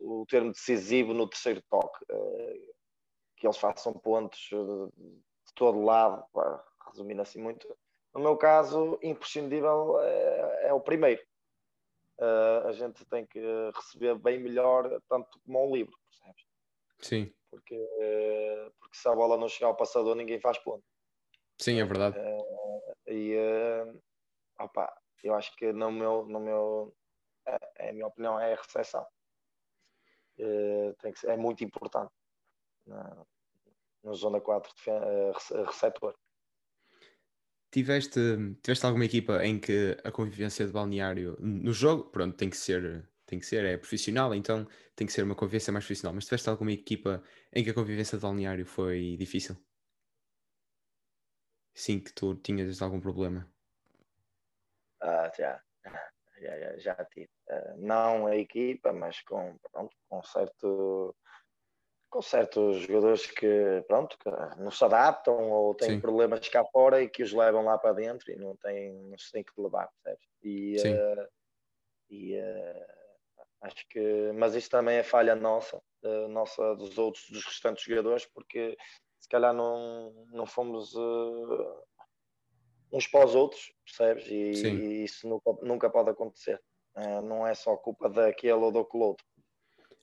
o 0.00 0.24
termo 0.26 0.52
decisivo 0.52 1.12
no 1.14 1.28
terceiro 1.28 1.62
toque, 1.70 2.04
uh, 2.10 2.74
que 3.36 3.46
eles 3.46 3.56
façam 3.56 3.92
pontos 3.92 4.40
de 4.40 5.54
todo 5.54 5.84
lado, 5.84 6.24
para 6.32 6.64
resumir 6.88 7.20
assim 7.20 7.40
muito. 7.40 7.66
No 8.14 8.20
meu 8.20 8.36
caso, 8.36 8.98
imprescindível 9.02 10.00
é, 10.00 10.68
é 10.68 10.72
o 10.72 10.80
primeiro. 10.80 11.22
Uh, 12.20 12.68
a 12.68 12.72
gente 12.72 13.02
tem 13.06 13.24
que 13.24 13.40
receber 13.74 14.14
bem 14.18 14.38
melhor, 14.38 15.00
tanto 15.08 15.40
como 15.40 15.66
um 15.66 15.74
livro, 15.74 15.98
percebes? 16.04 16.44
Sim. 16.98 17.34
Porque, 17.50 17.74
uh, 17.74 18.70
porque 18.78 18.98
se 18.98 19.08
a 19.08 19.14
bola 19.14 19.38
não 19.38 19.48
chegar 19.48 19.68
ao 19.68 19.76
passador, 19.76 20.14
ninguém 20.14 20.38
faz 20.38 20.58
ponto. 20.58 20.84
Sim, 21.58 21.80
é 21.80 21.84
verdade. 21.84 22.18
Uh, 22.18 23.10
e 23.10 23.36
opa, 24.58 24.94
eu 25.24 25.34
acho 25.34 25.56
que 25.56 25.72
no 25.72 25.90
meu, 25.90 26.26
no 26.26 26.38
meu 26.38 26.94
a, 27.46 27.88
a 27.88 27.92
minha 27.92 28.06
opinião 28.06 28.38
é 28.38 28.52
a 28.52 28.56
recepção. 28.56 29.06
tem 30.36 31.12
que 31.12 31.20
ser, 31.20 31.30
é 31.30 31.36
muito 31.38 31.64
importante 31.64 32.12
na, 32.86 33.26
na 34.04 34.12
zona 34.12 34.42
4 34.42 34.70
de 34.74 35.62
receptor. 35.64 36.14
Tiveste, 37.70 38.20
tiveste 38.62 38.84
alguma 38.84 39.04
equipa 39.04 39.44
em 39.44 39.58
que 39.60 39.96
a 40.02 40.10
convivência 40.10 40.66
de 40.66 40.72
balneário 40.72 41.36
no 41.40 41.72
jogo, 41.72 42.10
pronto, 42.10 42.36
tem 42.36 42.50
que 42.50 42.56
ser, 42.56 43.08
tem 43.24 43.38
que 43.38 43.46
ser, 43.46 43.64
é 43.64 43.76
profissional, 43.76 44.34
então 44.34 44.66
tem 44.96 45.06
que 45.06 45.12
ser 45.12 45.22
uma 45.22 45.36
convivência 45.36 45.72
mais 45.72 45.84
profissional, 45.84 46.12
mas 46.12 46.24
tiveste 46.24 46.48
alguma 46.48 46.72
equipa 46.72 47.22
em 47.52 47.62
que 47.62 47.70
a 47.70 47.74
convivência 47.74 48.18
de 48.18 48.22
balneário 48.22 48.66
foi 48.66 49.16
difícil? 49.16 49.56
Sim, 51.74 52.00
que 52.00 52.12
tu 52.12 52.34
tinhas 52.34 52.82
algum 52.82 53.00
problema? 53.00 53.48
Ah, 55.00 55.30
já, 55.36 55.62
já, 56.40 56.58
já, 56.58 56.78
já 56.78 57.04
tive. 57.06 57.30
Uh, 57.48 57.76
não 57.78 58.26
a 58.26 58.36
equipa, 58.36 58.92
mas 58.92 59.20
com, 59.22 59.56
pronto, 59.72 59.96
com 60.08 60.22
certo 60.24 61.14
com 62.10 62.20
certos 62.20 62.78
jogadores 62.78 63.24
que, 63.26 63.84
pronto, 63.86 64.18
que 64.18 64.28
não 64.60 64.70
se 64.70 64.84
adaptam 64.84 65.50
ou 65.50 65.74
têm 65.74 65.90
Sim. 65.90 66.00
problemas 66.00 66.48
cá 66.48 66.64
fora 66.64 67.00
e 67.00 67.08
que 67.08 67.22
os 67.22 67.32
levam 67.32 67.64
lá 67.64 67.78
para 67.78 67.92
dentro 67.92 68.30
e 68.32 68.36
não, 68.36 68.56
têm, 68.56 68.92
não 69.04 69.16
se 69.16 69.30
tem 69.30 69.44
que 69.44 69.52
levar, 69.56 69.88
percebes? 70.02 70.28
E, 70.42 70.76
uh, 70.80 71.28
e 72.10 72.36
uh, 72.36 72.86
acho 73.62 73.88
que, 73.88 74.32
mas 74.34 74.56
isso 74.56 74.68
também 74.68 74.96
é 74.96 75.04
falha 75.04 75.36
nossa, 75.36 75.80
uh, 76.02 76.28
nossa 76.28 76.74
dos 76.74 76.98
outros, 76.98 77.30
dos 77.30 77.44
restantes 77.44 77.84
jogadores, 77.84 78.26
porque 78.26 78.76
se 79.20 79.28
calhar 79.28 79.54
não, 79.54 80.12
não 80.32 80.46
fomos 80.46 80.94
uns 82.92 83.06
para 83.06 83.24
os 83.24 83.36
outros, 83.36 83.72
percebes? 83.84 84.26
E, 84.26 84.66
e 84.66 85.04
isso 85.04 85.28
nunca, 85.28 85.52
nunca 85.62 85.88
pode 85.88 86.10
acontecer. 86.10 86.60
não 87.22 87.46
é 87.46 87.54
só 87.54 87.76
culpa 87.76 88.08
daquele 88.08 88.54
ou 88.54 88.72
daquele 88.72 89.04
outro. 89.04 89.24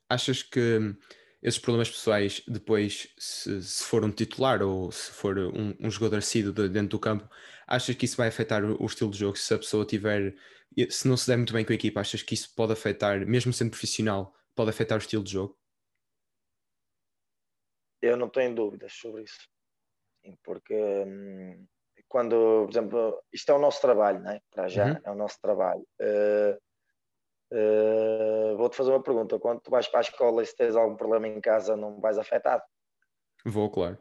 Achas 0.09 0.41
que 0.41 0.95
esses 1.41 1.59
problemas 1.59 1.89
pessoais 1.89 2.41
depois, 2.47 3.13
se, 3.17 3.61
se 3.61 3.83
for 3.83 4.03
um 4.03 4.11
titular 4.11 4.61
ou 4.61 4.91
se 4.91 5.11
for 5.11 5.37
um, 5.37 5.75
um 5.79 5.91
jogador 5.91 6.19
de, 6.19 6.69
dentro 6.69 6.89
do 6.89 6.99
campo, 6.99 7.29
achas 7.67 7.95
que 7.95 8.05
isso 8.05 8.17
vai 8.17 8.27
afetar 8.27 8.63
o, 8.63 8.81
o, 8.81 8.85
estilo 8.85 9.11
de 9.11 9.19
jogo? 9.19 9.37
Se 9.37 9.53
a 9.53 9.57
pessoa 9.57 9.85
tiver, 9.85 10.35
se 10.89 11.07
não 11.07 11.15
se 11.15 11.27
der 11.27 11.37
muito 11.37 11.53
bem 11.53 11.63
com 11.63 11.71
a 11.71 11.75
equipa, 11.75 11.99
achas 11.99 12.23
que 12.23 12.33
isso 12.33 12.53
pode 12.55 12.73
afetar, 12.73 13.25
mesmo 13.25 13.53
sendo 13.53 13.69
profissional, 13.69 14.33
pode 14.55 14.69
afetar 14.69 14.97
o 14.97 15.01
estilo 15.01 15.23
de 15.23 15.31
jogo? 15.31 15.57
Eu 18.01 18.17
não 18.17 18.29
tenho 18.29 18.53
dúvidas 18.55 18.93
sobre 18.93 19.23
isso, 19.23 19.47
porque 20.43 20.73
hum, 20.73 21.67
quando, 22.07 22.65
por 22.65 22.69
exemplo, 22.71 23.23
isto 23.33 23.51
é 23.51 23.55
o 23.55 23.59
nosso 23.59 23.81
trabalho, 23.81 24.21
não 24.21 24.31
é? 24.31 24.41
Para 24.51 24.67
já, 24.67 24.85
uhum. 24.85 25.01
é 25.03 25.11
o 25.11 25.15
nosso 25.15 25.39
trabalho. 25.41 25.85
Uh, 26.01 26.57
Uh, 27.51 28.55
Vou-te 28.57 28.75
fazer 28.75 28.91
uma 28.91 29.03
pergunta: 29.03 29.39
quando 29.39 29.61
tu 29.61 29.71
vais 29.71 29.87
para 29.87 29.99
a 29.99 30.01
escola 30.01 30.43
e 30.43 30.45
se 30.45 30.55
tens 30.55 30.75
algum 30.75 30.95
problema 30.95 31.27
em 31.27 31.39
casa, 31.39 31.75
não 31.75 31.99
vais 31.99 32.17
afetado? 32.17 32.63
Vou, 33.45 33.69
claro. 33.69 33.97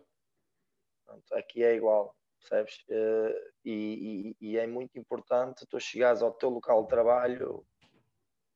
Pronto, 1.04 1.34
aqui 1.34 1.62
é 1.62 1.74
igual, 1.74 2.14
percebes? 2.40 2.84
Uh, 2.88 3.34
e, 3.64 4.34
e, 4.40 4.50
e, 4.50 4.58
é 4.58 4.66
muito 4.66 4.98
importante 4.98 5.66
tu 5.68 5.78
chegares 5.78 6.22
ao 6.22 6.32
teu 6.32 6.50
local 6.50 6.82
de 6.82 6.88
trabalho 6.88 7.64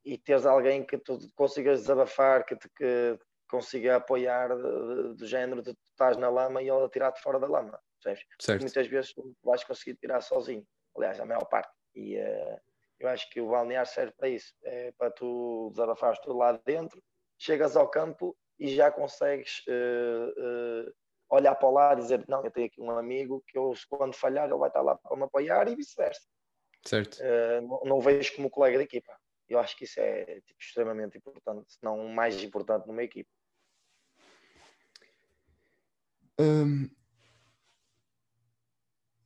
e 0.05 0.19
teres 0.19 0.47
alguém 0.47 0.85
que 0.85 0.99
tu 0.99 1.19
consigas 1.37 1.81
desabafar, 1.81 2.45
que 2.45 2.57
te 2.57 2.69
que 2.71 3.19
consiga 3.49 3.97
apoiar 3.97 4.49
do 4.57 5.27
género 5.27 5.61
de 5.61 5.75
tu 5.75 5.81
estás 5.91 6.17
na 6.17 6.29
lama 6.29 6.63
e 6.63 6.69
ele 6.69 6.89
tirar-te 6.89 7.21
fora 7.21 7.39
da 7.39 7.49
lama, 7.49 7.81
percebes? 8.01 8.25
Certo. 8.41 8.61
Muitas 8.63 8.87
vezes 8.87 9.13
tu 9.13 9.35
vais 9.43 9.65
conseguir 9.65 9.97
tirar 9.97 10.21
sozinho, 10.21 10.65
aliás, 10.97 11.21
a 11.21 11.27
maior 11.27 11.45
parte. 11.47 11.71
E, 11.95 12.17
uh, 12.19 12.61
eu 13.01 13.09
acho 13.09 13.29
que 13.31 13.41
o 13.41 13.49
balnear 13.49 13.87
serve 13.87 14.13
para 14.13 14.29
isso, 14.29 14.55
é 14.63 14.93
para 14.93 15.11
tu 15.11 15.71
desabafares 15.71 16.21
tudo 16.21 16.37
lá 16.37 16.53
dentro, 16.65 17.03
chegas 17.39 17.75
ao 17.77 17.89
campo 17.89 18.37
e 18.59 18.75
já 18.75 18.91
consegues 18.91 19.65
uh, 19.67 20.89
uh, 20.89 20.95
olhar 21.31 21.55
para 21.55 21.71
lá 21.71 21.93
e 21.95 21.97
dizer, 21.97 22.25
não, 22.29 22.45
eu 22.45 22.51
tenho 22.51 22.67
aqui 22.67 22.81
um 22.81 22.91
amigo 22.91 23.43
que 23.47 23.57
eu, 23.57 23.73
quando 23.89 24.15
falhar 24.15 24.47
ele 24.47 24.59
vai 24.59 24.69
estar 24.69 24.83
lá 24.83 24.95
para 24.97 25.17
me 25.17 25.25
apoiar 25.25 25.67
e 25.67 25.75
vice-versa. 25.75 26.29
Certo. 26.87 27.19
Uh, 27.21 27.67
não, 27.67 27.81
não 27.85 28.01
vejo 28.01 28.37
como 28.37 28.51
colega 28.51 28.77
de 28.77 28.85
equipa. 28.85 29.19
Eu 29.49 29.59
acho 29.59 29.77
que 29.77 29.85
isso 29.85 29.99
é 29.99 30.41
tipo, 30.43 30.61
extremamente 30.61 31.17
importante, 31.17 31.73
se 31.73 31.79
não 31.83 32.07
mais 32.09 32.43
importante 32.43 32.87
numa 32.87 33.03
equipa. 33.03 33.31
Um, 36.39 36.89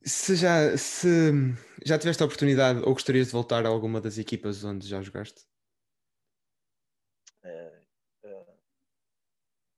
se 0.05 0.35
já, 0.35 0.77
se 0.77 1.31
já 1.83 1.97
tiveste 1.97 2.21
a 2.21 2.25
oportunidade 2.25 2.79
ou 2.79 2.93
gostarias 2.93 3.27
de 3.27 3.33
voltar 3.33 3.65
a 3.65 3.69
alguma 3.69 3.99
das 3.99 4.17
equipas 4.17 4.63
onde 4.63 4.87
já 4.87 5.01
jogaste? 5.01 5.45
É, 7.43 7.81
é, 8.23 8.45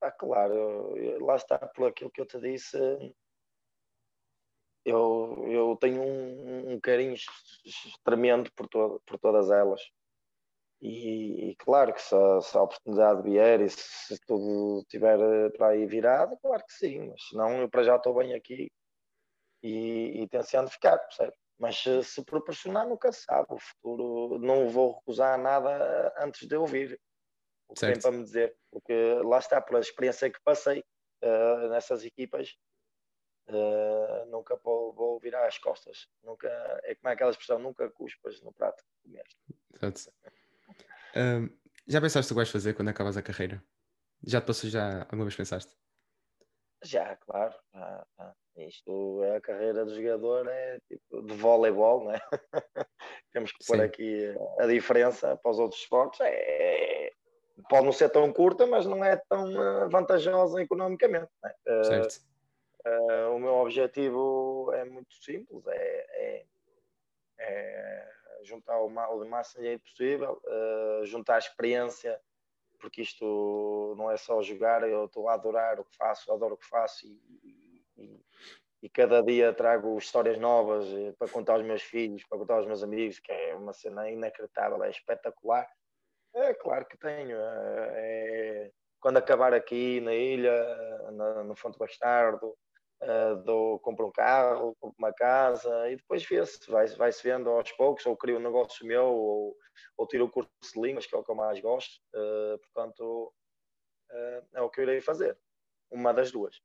ah, 0.01 0.11
claro, 0.11 0.95
lá 1.25 1.35
está 1.37 1.57
por 1.57 1.87
aquilo 1.87 2.11
que 2.11 2.21
eu 2.21 2.25
te 2.25 2.39
disse. 2.39 2.77
Eu, 4.83 5.45
eu 5.49 5.77
tenho 5.79 6.01
um, 6.01 6.73
um 6.73 6.79
carinho 6.79 7.15
tremendo 8.03 8.51
por, 8.53 8.67
to, 8.67 9.01
por 9.05 9.17
todas 9.19 9.49
elas. 9.49 9.81
E, 10.79 11.49
e, 11.51 11.55
claro 11.55 11.93
que 11.93 12.01
se 12.01 12.13
a, 12.13 12.41
se 12.41 12.55
a, 12.55 12.61
oportunidade 12.61 13.23
vier 13.23 13.61
e 13.61 13.69
se, 13.69 13.81
se 13.81 14.19
tudo 14.27 14.81
estiver 14.81 15.51
para 15.53 15.69
aí 15.69 15.87
virado, 15.87 16.37
claro 16.37 16.63
que 16.63 16.73
sim, 16.73 17.09
mas 17.09 17.27
senão 17.29 17.61
eu 17.61 17.69
para 17.69 17.83
já 17.83 17.95
estou 17.95 18.13
bem 18.13 18.35
aqui 18.35 18.69
e, 19.67 20.23
e 20.23 20.27
tenciando 20.27 20.69
ficar, 20.69 20.97
percebe? 20.97 21.33
Mas 21.59 21.77
se, 21.77 22.03
se, 22.03 22.23
proporcionar, 22.23 22.87
nunca 22.87 23.11
sabe. 23.11 23.47
O 23.49 23.57
futuro 23.57 24.39
não 24.39 24.69
vou 24.69 24.95
recusar 24.99 25.37
nada 25.39 26.13
antes 26.19 26.47
de 26.47 26.55
ouvir 26.55 26.99
o 27.67 27.73
que 27.73 27.81
tem 27.81 27.99
para 27.99 28.11
me 28.11 28.23
dizer, 28.23 28.55
porque 28.71 28.93
lá 29.23 29.39
está, 29.39 29.59
pela 29.59 29.79
experiência 29.79 30.29
que 30.29 30.39
passei 30.43 30.83
uh, 31.23 31.69
nessas 31.69 32.05
equipas, 32.05 32.55
uh, 33.49 34.25
nunca 34.29 34.55
vou, 34.63 34.93
vou 34.93 35.19
virar 35.19 35.47
as 35.47 35.57
costas. 35.57 36.07
Nunca, 36.23 36.47
é 36.83 36.95
como 36.95 37.11
aquela 37.11 37.31
expressão, 37.31 37.59
nunca 37.59 37.89
cuspas 37.89 38.41
no 38.41 38.53
prato 38.53 38.83
que 38.83 39.09
comeste. 39.09 39.39
Já 41.87 41.99
pensaste 41.99 42.31
o 42.31 42.35
que 42.35 42.37
vais 42.37 42.51
fazer 42.51 42.73
quando 42.73 42.89
acabas 42.89 43.17
a 43.17 43.21
carreira? 43.21 43.63
Já 44.23 44.41
te 44.41 44.47
passou, 44.47 44.69
já 44.69 45.01
alguma 45.03 45.23
vez 45.23 45.35
pensaste? 45.35 45.75
Já, 46.83 47.15
claro. 47.17 47.55
Já, 47.73 48.07
já. 48.17 48.35
Isto 48.57 49.23
é 49.23 49.37
a 49.37 49.41
carreira 49.41 49.85
do 49.85 49.93
jogador, 49.93 50.47
é 50.47 50.79
tipo 50.87 51.21
de 51.21 51.33
voleibol, 51.35 52.05
né? 52.05 52.19
Temos 53.31 53.51
que 53.51 53.65
pôr 53.65 53.77
Sim. 53.77 53.83
aqui 53.83 54.35
a 54.57 54.65
diferença 54.65 55.37
para 55.37 55.51
os 55.51 55.59
outros 55.59 55.79
esportes. 55.81 56.19
É, 56.21 57.11
pode 57.69 57.85
não 57.85 57.91
ser 57.91 58.09
tão 58.09 58.33
curta, 58.33 58.65
mas 58.65 58.87
não 58.87 59.05
é 59.05 59.15
tão 59.29 59.53
uh, 59.53 59.89
vantajosa 59.89 60.61
economicamente. 60.61 61.29
Né? 61.43 61.53
certo. 61.83 62.19
o 63.35 63.39
meu 63.39 63.53
objetivo 63.55 64.71
é 64.73 64.83
muito 64.85 65.13
simples, 65.13 65.63
é, 65.67 66.05
é, 66.09 66.45
é 67.39 68.07
juntar 68.43 68.79
o, 68.81 68.89
máximo 68.89 69.61
dinheiro 69.61 69.81
possível, 69.81 70.41
juntar 71.03 71.37
experiência, 71.37 72.19
porque 72.79 73.01
isto 73.01 73.93
não 73.97 74.09
é 74.09 74.17
só 74.17 74.41
jogar, 74.41 74.87
eu 74.87 75.05
estou 75.05 75.27
a 75.27 75.33
adorar 75.33 75.79
o 75.79 75.83
que 75.83 75.95
faço, 75.95 76.31
adoro 76.31 76.53
o 76.53 76.57
que 76.57 76.65
faço 76.65 77.05
e, 77.05 77.66
e, 77.97 78.89
cada 78.89 79.21
dia 79.21 79.53
trago 79.53 79.97
histórias 79.97 80.37
novas 80.37 80.85
eh, 80.87 81.13
para 81.17 81.27
contar 81.27 81.53
aos 81.53 81.63
meus 81.63 81.81
filhos, 81.81 82.23
para 82.27 82.37
contar 82.37 82.55
aos 82.55 82.65
meus 82.65 82.83
amigos, 82.83 83.19
que 83.19 83.31
é 83.31 83.55
uma 83.55 83.73
cena 83.73 84.09
inacreditável, 84.09 84.83
é 84.83 84.89
espetacular. 84.89 85.67
É 86.33 86.53
claro 86.53 86.85
que 86.85 86.97
tenho. 86.97 87.37
Eh, 87.37 87.91
é, 87.95 88.71
quando 88.99 89.17
acabar 89.17 89.53
aqui 89.53 89.99
na 90.01 90.13
ilha, 90.13 91.11
na, 91.11 91.43
no 91.43 91.55
Fonte 91.55 91.77
Bastardo, 91.77 92.55
uh, 93.03 93.35
dou, 93.43 93.79
compro 93.79 94.07
um 94.07 94.11
carro, 94.11 94.75
compro 94.79 94.97
uma 94.97 95.13
casa 95.13 95.89
e 95.89 95.95
depois 95.95 96.25
vê-se, 96.25 96.69
vai-se 96.69 96.97
vai 96.97 97.11
vendo 97.23 97.49
aos 97.49 97.71
poucos, 97.73 98.05
ou 98.05 98.17
crio 98.17 98.37
um 98.37 98.41
negócio 98.41 98.85
meu, 98.85 99.05
ou, 99.05 99.55
ou 99.97 100.07
tiro 100.07 100.25
o 100.25 100.31
curso 100.31 100.49
de 100.73 100.81
línguas, 100.81 101.05
que 101.05 101.15
é 101.15 101.17
o 101.17 101.23
que 101.23 101.31
eu 101.31 101.35
mais 101.35 101.59
gosto. 101.59 102.01
Portanto, 102.61 103.33
é 104.53 104.61
o 104.61 104.69
que 104.69 104.81
eu 104.81 104.83
irei 104.83 105.01
fazer. 105.01 105.37
Uma 105.91 106.13
das 106.13 106.31
duas. 106.31 106.59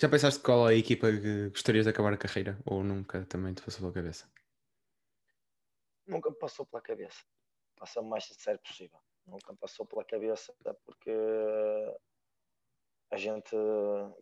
Já 0.00 0.08
pensaste 0.08 0.40
qual 0.40 0.66
é 0.70 0.72
a 0.72 0.78
equipa 0.78 1.12
que 1.12 1.50
gostarias 1.50 1.84
de 1.84 1.90
acabar 1.90 2.10
a 2.14 2.16
carreira? 2.16 2.58
Ou 2.64 2.82
nunca 2.82 3.26
também 3.26 3.52
te 3.52 3.60
passou 3.60 3.82
pela 3.82 3.92
cabeça? 3.92 4.26
Nunca 6.06 6.30
me 6.30 6.36
passou 6.36 6.64
pela 6.64 6.80
cabeça. 6.80 7.22
Passa 7.76 8.00
o 8.00 8.08
mais 8.08 8.24
sincero 8.24 8.58
possível. 8.60 8.98
Nunca 9.26 9.52
me 9.52 9.58
passou 9.58 9.84
pela 9.84 10.02
cabeça 10.02 10.54
porque 10.86 11.10
a 13.10 13.18
gente, 13.18 13.54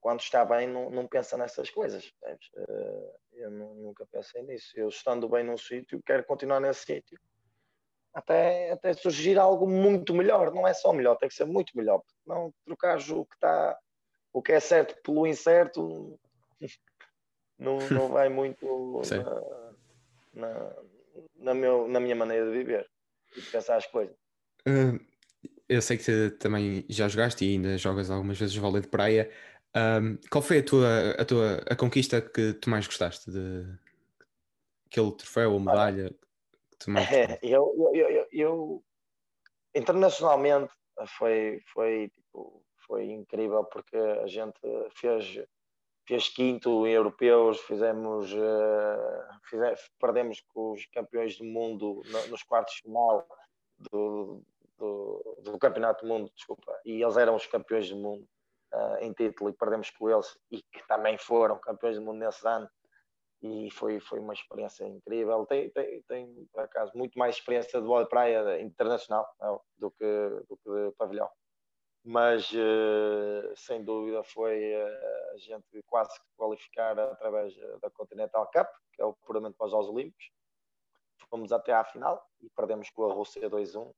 quando 0.01 0.19
está 0.19 0.45
bem, 0.45 0.67
não, 0.67 0.91
não 0.91 1.07
pensa 1.07 1.37
nessas 1.37 1.71
coisas. 1.71 2.12
Eh, 2.25 3.17
eu 3.35 3.51
nunca 3.53 4.05
pensei 4.07 4.43
nisso. 4.43 4.73
Eu 4.75 4.88
estando 4.88 5.29
bem 5.29 5.45
num 5.45 5.57
sítio, 5.57 6.03
quero 6.05 6.25
continuar 6.25 6.59
nesse 6.59 6.87
sítio. 6.87 7.21
Até, 8.12 8.73
até 8.73 8.93
surgir 8.95 9.38
algo 9.38 9.69
muito 9.69 10.12
melhor. 10.12 10.53
Não 10.53 10.67
é 10.67 10.75
só 10.75 10.93
melhor, 10.93 11.14
tem 11.19 11.29
que 11.29 11.37
ser 11.37 11.45
muito 11.45 11.77
melhor. 11.77 12.03
Não 12.27 12.53
trocar 12.64 12.99
o 12.99 13.25
que 13.25 13.35
está 13.37 13.79
o 14.33 14.43
que 14.43 14.53
é 14.53 14.61
certo 14.61 15.01
pelo 15.03 15.27
incerto 15.27 16.19
não, 17.59 17.79
não 17.91 18.09
vai 18.12 18.29
muito 18.29 19.03
na, 20.35 20.49
na, 20.49 20.77
na, 21.37 21.55
meu, 21.55 21.88
na 21.88 22.01
minha 22.01 22.17
maneira 22.17 22.47
de 22.47 22.53
viver 22.53 22.88
e 23.37 23.41
de 23.41 23.51
pensar 23.51 23.77
as 23.77 23.87
coisas. 23.87 24.17
Uh, 24.67 24.99
eu 25.69 25.83
sei 25.83 25.99
que 25.99 26.31
também 26.38 26.85
já 26.88 27.09
jogaste 27.09 27.45
e 27.45 27.53
ainda 27.53 27.77
jogas 27.77 28.11
algumas 28.11 28.38
vezes 28.38 28.57
vôlei 28.57 28.83
de 28.83 28.88
praia. 28.88 29.31
Um, 29.77 30.17
qual 30.31 30.43
foi 30.43 30.59
a 30.59 30.64
tua, 30.64 31.11
a 31.19 31.25
tua 31.25 31.57
a 31.69 31.77
conquista 31.77 32.23
que 32.23 32.55
tu 32.55 32.71
mais 32.71 32.87
gostaste 32.87 33.31
de 33.31 33.67
aquele 34.87 35.12
troféu 35.12 35.53
ou 35.53 35.61
medalha 35.61 36.09
que 36.71 36.79
tu 36.79 36.91
mais 36.91 37.07
é, 37.12 37.38
eu, 37.43 37.93
eu, 37.95 38.11
eu, 38.11 38.27
eu, 38.33 38.85
internacionalmente 39.75 40.73
foi, 41.19 41.61
foi 41.73 42.09
tipo 42.09 42.64
foi 42.88 43.05
incrível 43.05 43.62
porque 43.64 43.96
a 43.96 44.27
gente 44.27 44.59
fez, 44.96 45.38
fez 46.07 46.29
quinto 46.31 46.87
em 46.87 46.92
europeus, 46.92 47.61
fizemos, 47.61 48.33
uh, 48.33 49.40
fizemos, 49.44 49.90
perdemos 50.01 50.40
com 50.48 50.72
os 50.72 50.87
campeões 50.87 51.37
do 51.37 51.44
mundo 51.44 52.03
nos 52.31 52.42
quartos 52.42 52.74
de 52.77 52.83
final 52.83 53.29
do, 53.79 54.42
do, 54.79 55.38
do, 55.44 55.59
Campeonato 55.59 56.05
do 56.05 56.09
Mundo, 56.09 56.33
desculpa, 56.35 56.81
e 56.85 57.03
eles 57.03 57.16
eram 57.18 57.37
os 57.37 57.46
campeões 57.46 57.90
do 57.90 57.96
mundo 57.96 58.27
uh, 58.72 58.96
em 59.01 59.12
título 59.12 59.51
e 59.51 59.53
perdemos 59.53 59.90
com 59.90 60.09
eles 60.09 60.37
e 60.51 60.62
que 60.62 60.87
também 60.88 61.18
foram 61.18 61.59
campeões 61.59 61.96
do 61.96 62.03
mundo 62.03 62.18
nesse 62.18 62.48
ano 62.48 62.68
e 63.40 63.70
foi, 63.70 64.01
foi 64.01 64.18
uma 64.18 64.33
experiência 64.33 64.85
incrível. 64.85 65.46
Tem, 65.46 65.70
tem, 65.70 66.03
tem, 66.09 66.48
por 66.53 66.64
acaso, 66.64 66.90
muito 66.96 67.16
mais 67.16 67.37
experiência 67.37 67.81
de 67.81 67.87
bola 67.87 68.03
de 68.03 68.09
praia 68.09 68.61
internacional 68.61 69.29
não, 69.38 69.61
do, 69.77 69.90
que, 69.92 70.05
do 70.48 70.57
que 70.57 70.88
de 70.88 70.96
pavilhão 70.96 71.31
mas 72.09 72.51
uh, 72.53 73.55
sem 73.55 73.85
dúvida 73.85 74.25
foi 74.25 74.75
uh, 74.75 75.35
a 75.35 75.37
gente 75.37 75.83
quase 75.87 76.18
qualificar 76.38 76.99
através 76.99 77.55
da 77.83 77.90
Continental 77.90 78.51
Cup, 78.51 78.66
que 78.94 79.03
é 79.03 79.05
o 79.05 79.12
puramente 79.12 79.59
para 79.59 79.66
os 79.66 79.73
Jogos 79.73 79.88
Olímpicos. 79.90 80.31
Fomos 81.29 81.53
até 81.53 81.75
à 81.75 81.85
final 81.85 82.27
e 82.40 82.49
perdemos 82.49 82.88
com 82.88 83.11
a 83.11 83.12
Rússia 83.12 83.51
2-1. 83.51 83.92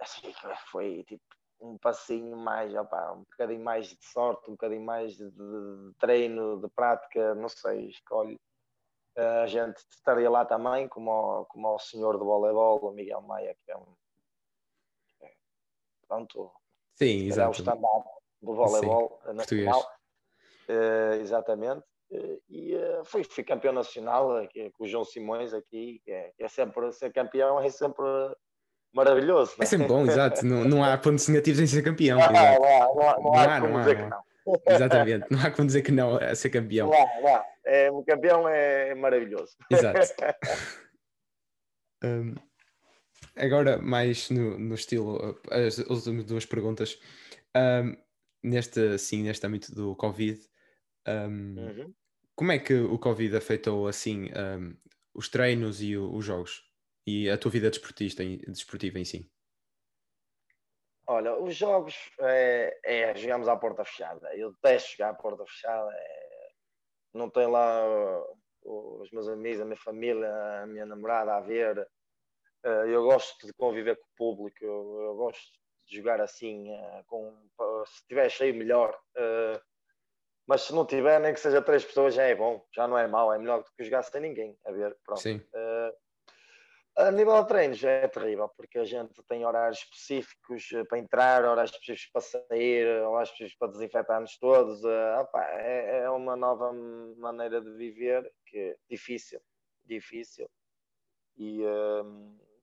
Assim, 0.00 0.32
foi 0.70 1.04
tipo 1.04 1.22
um 1.60 1.76
passinho 1.76 2.34
mais, 2.34 2.74
opa, 2.74 3.12
um 3.12 3.24
bocadinho 3.24 3.62
mais 3.62 3.88
de 3.88 4.02
sorte, 4.02 4.48
um 4.48 4.54
bocadinho 4.54 4.82
mais 4.82 5.18
de, 5.18 5.30
treino, 5.98 6.62
de 6.62 6.68
prática, 6.70 7.34
não 7.34 7.50
sei, 7.50 7.88
escolhe. 7.88 8.40
A 9.14 9.46
gente 9.46 9.76
estaria 9.90 10.30
lá 10.30 10.46
também, 10.46 10.88
como 10.88 11.10
o, 11.10 11.44
como 11.44 11.74
o 11.74 11.78
senhor 11.78 12.16
do 12.16 12.24
voleibol, 12.24 12.78
o 12.78 12.90
Miguel 12.90 13.20
Maia, 13.20 13.54
que 13.66 13.70
é 13.70 13.76
um. 13.76 13.94
É, 15.20 15.34
pronto, 16.08 16.50
Sim, 17.00 17.26
exato. 17.26 17.46
É 17.46 17.48
o 17.48 17.52
standard 17.52 18.04
do 18.42 18.54
voleibol 18.54 19.18
Sim, 19.24 19.34
nacional. 19.34 19.90
Uh, 20.68 21.14
exatamente. 21.20 21.82
Uh, 22.10 22.42
e 22.48 22.74
uh, 22.74 23.04
fui, 23.04 23.24
fui, 23.24 23.42
campeão 23.42 23.72
nacional 23.72 24.36
aqui, 24.36 24.70
com 24.72 24.84
o 24.84 24.86
João 24.86 25.04
Simões 25.04 25.54
aqui, 25.54 26.02
que 26.04 26.10
é, 26.10 26.30
que 26.36 26.44
é 26.44 26.48
sempre 26.48 26.92
ser 26.92 27.10
campeão, 27.10 27.58
é 27.58 27.70
sempre 27.70 28.04
maravilhoso. 28.92 29.54
É 29.60 29.64
sempre 29.64 29.86
bom, 29.86 30.04
exato. 30.04 30.44
Não, 30.44 30.64
não 30.64 30.84
há 30.84 30.98
pontos 30.98 31.26
negativos 31.28 31.60
em 31.60 31.66
ser 31.66 31.82
campeão. 31.82 32.18
Não, 32.18 32.32
não, 32.32 32.34
não, 32.34 32.94
não, 32.94 33.22
não 33.22 33.34
há 33.78 33.80
dizer 33.80 33.96
que 33.96 34.02
não. 34.02 34.22
Exatamente, 34.66 35.26
não 35.30 35.40
há 35.40 35.50
como 35.50 35.66
dizer 35.66 35.82
que 35.82 35.92
não 35.92 36.16
a 36.16 36.34
ser 36.34 36.50
campeão. 36.50 36.90
Não, 36.90 37.22
não. 37.22 37.44
É, 37.64 37.90
o 37.90 38.02
campeão 38.02 38.48
é 38.48 38.94
maravilhoso. 38.94 39.56
Exato. 39.70 40.00
um, 42.04 42.34
agora 43.36 43.78
mais 43.78 44.30
no, 44.30 44.58
no 44.58 44.74
estilo, 44.74 45.40
as 45.50 45.78
últimas 45.78 46.24
duas 46.24 46.46
perguntas. 46.46 47.00
Um, 47.56 47.96
neste, 48.42 48.80
assim, 48.94 49.22
neste 49.22 49.46
âmbito 49.46 49.74
do 49.74 49.94
Covid, 49.96 50.40
um, 51.06 51.58
uhum. 51.58 51.94
como 52.34 52.52
é 52.52 52.58
que 52.58 52.74
o 52.74 52.98
Covid 52.98 53.36
afetou 53.36 53.86
assim 53.86 54.30
um, 54.32 54.76
os 55.14 55.28
treinos 55.28 55.82
e 55.82 55.96
o, 55.96 56.14
os 56.14 56.24
jogos? 56.24 56.68
E 57.06 57.28
a 57.28 57.38
tua 57.38 57.50
vida 57.50 57.70
desportista, 57.70 58.22
desportiva 58.24 58.98
em 58.98 59.04
si? 59.04 59.30
Olha, 61.06 61.34
os 61.40 61.56
jogos 61.56 61.96
é, 62.20 62.78
é 62.84 63.16
jogamos 63.16 63.48
à 63.48 63.56
porta 63.56 63.84
fechada. 63.84 64.32
Eu 64.36 64.52
detesto 64.52 64.92
jogar 64.92 65.10
à 65.10 65.14
porta 65.14 65.44
fechada. 65.44 65.90
É, 65.92 66.50
não 67.12 67.28
tem 67.28 67.48
lá 67.48 68.22
os 68.62 69.10
meus 69.10 69.26
amigos, 69.26 69.60
a 69.60 69.64
minha 69.64 69.76
família, 69.76 70.62
a 70.62 70.66
minha 70.66 70.86
namorada 70.86 71.34
a 71.34 71.40
ver. 71.40 71.84
Uh, 72.64 72.84
eu 72.86 73.02
gosto 73.04 73.46
de 73.46 73.52
conviver 73.54 73.96
com 73.96 74.02
o 74.02 74.16
público, 74.16 74.58
eu, 74.62 75.00
eu 75.02 75.14
gosto 75.14 75.50
de 75.86 75.96
jogar 75.96 76.20
assim, 76.20 76.70
uh, 76.70 77.04
com, 77.06 77.34
se 77.86 77.94
estiver 78.02 78.28
cheio, 78.30 78.54
melhor. 78.54 78.98
Mas 80.46 80.62
se 80.62 80.74
não 80.74 80.84
tiver, 80.84 81.20
nem 81.20 81.32
que 81.32 81.40
seja 81.40 81.62
três 81.62 81.84
pessoas, 81.84 82.14
já 82.14 82.24
é 82.24 82.34
bom, 82.34 82.64
já 82.74 82.86
não 82.88 82.98
é 82.98 83.06
mau, 83.06 83.32
é 83.32 83.38
melhor 83.38 83.62
do 83.62 83.70
que 83.76 83.84
jogar 83.84 84.02
sem 84.02 84.20
ninguém. 84.20 84.58
A 84.66 84.72
ver, 84.72 84.96
pronto. 85.04 85.20
Sim. 85.20 85.40
a 86.96 87.10
nível 87.12 87.40
de 87.40 87.48
treinos 87.48 87.84
é 87.84 88.08
terrível, 88.08 88.48
porque 88.56 88.78
a 88.80 88.84
gente 88.84 89.22
tem 89.28 89.46
horários 89.46 89.78
específicos 89.78 90.68
para 90.88 90.98
entrar, 90.98 91.44
horários 91.44 91.70
específicos 91.70 92.10
para 92.10 92.44
sair, 92.48 92.86
horários 93.02 93.30
específicos 93.30 93.58
para 93.58 93.72
desinfetar-nos 93.72 94.38
todos. 94.38 94.82
Opa, 95.20 95.44
é, 95.52 96.00
é 96.00 96.10
uma 96.10 96.36
nova 96.36 96.72
maneira 97.16 97.60
de 97.60 97.70
viver 97.76 98.30
que 98.44 98.58
é 98.58 98.76
difícil, 98.88 99.40
difícil. 99.86 100.50
E, 101.36 101.64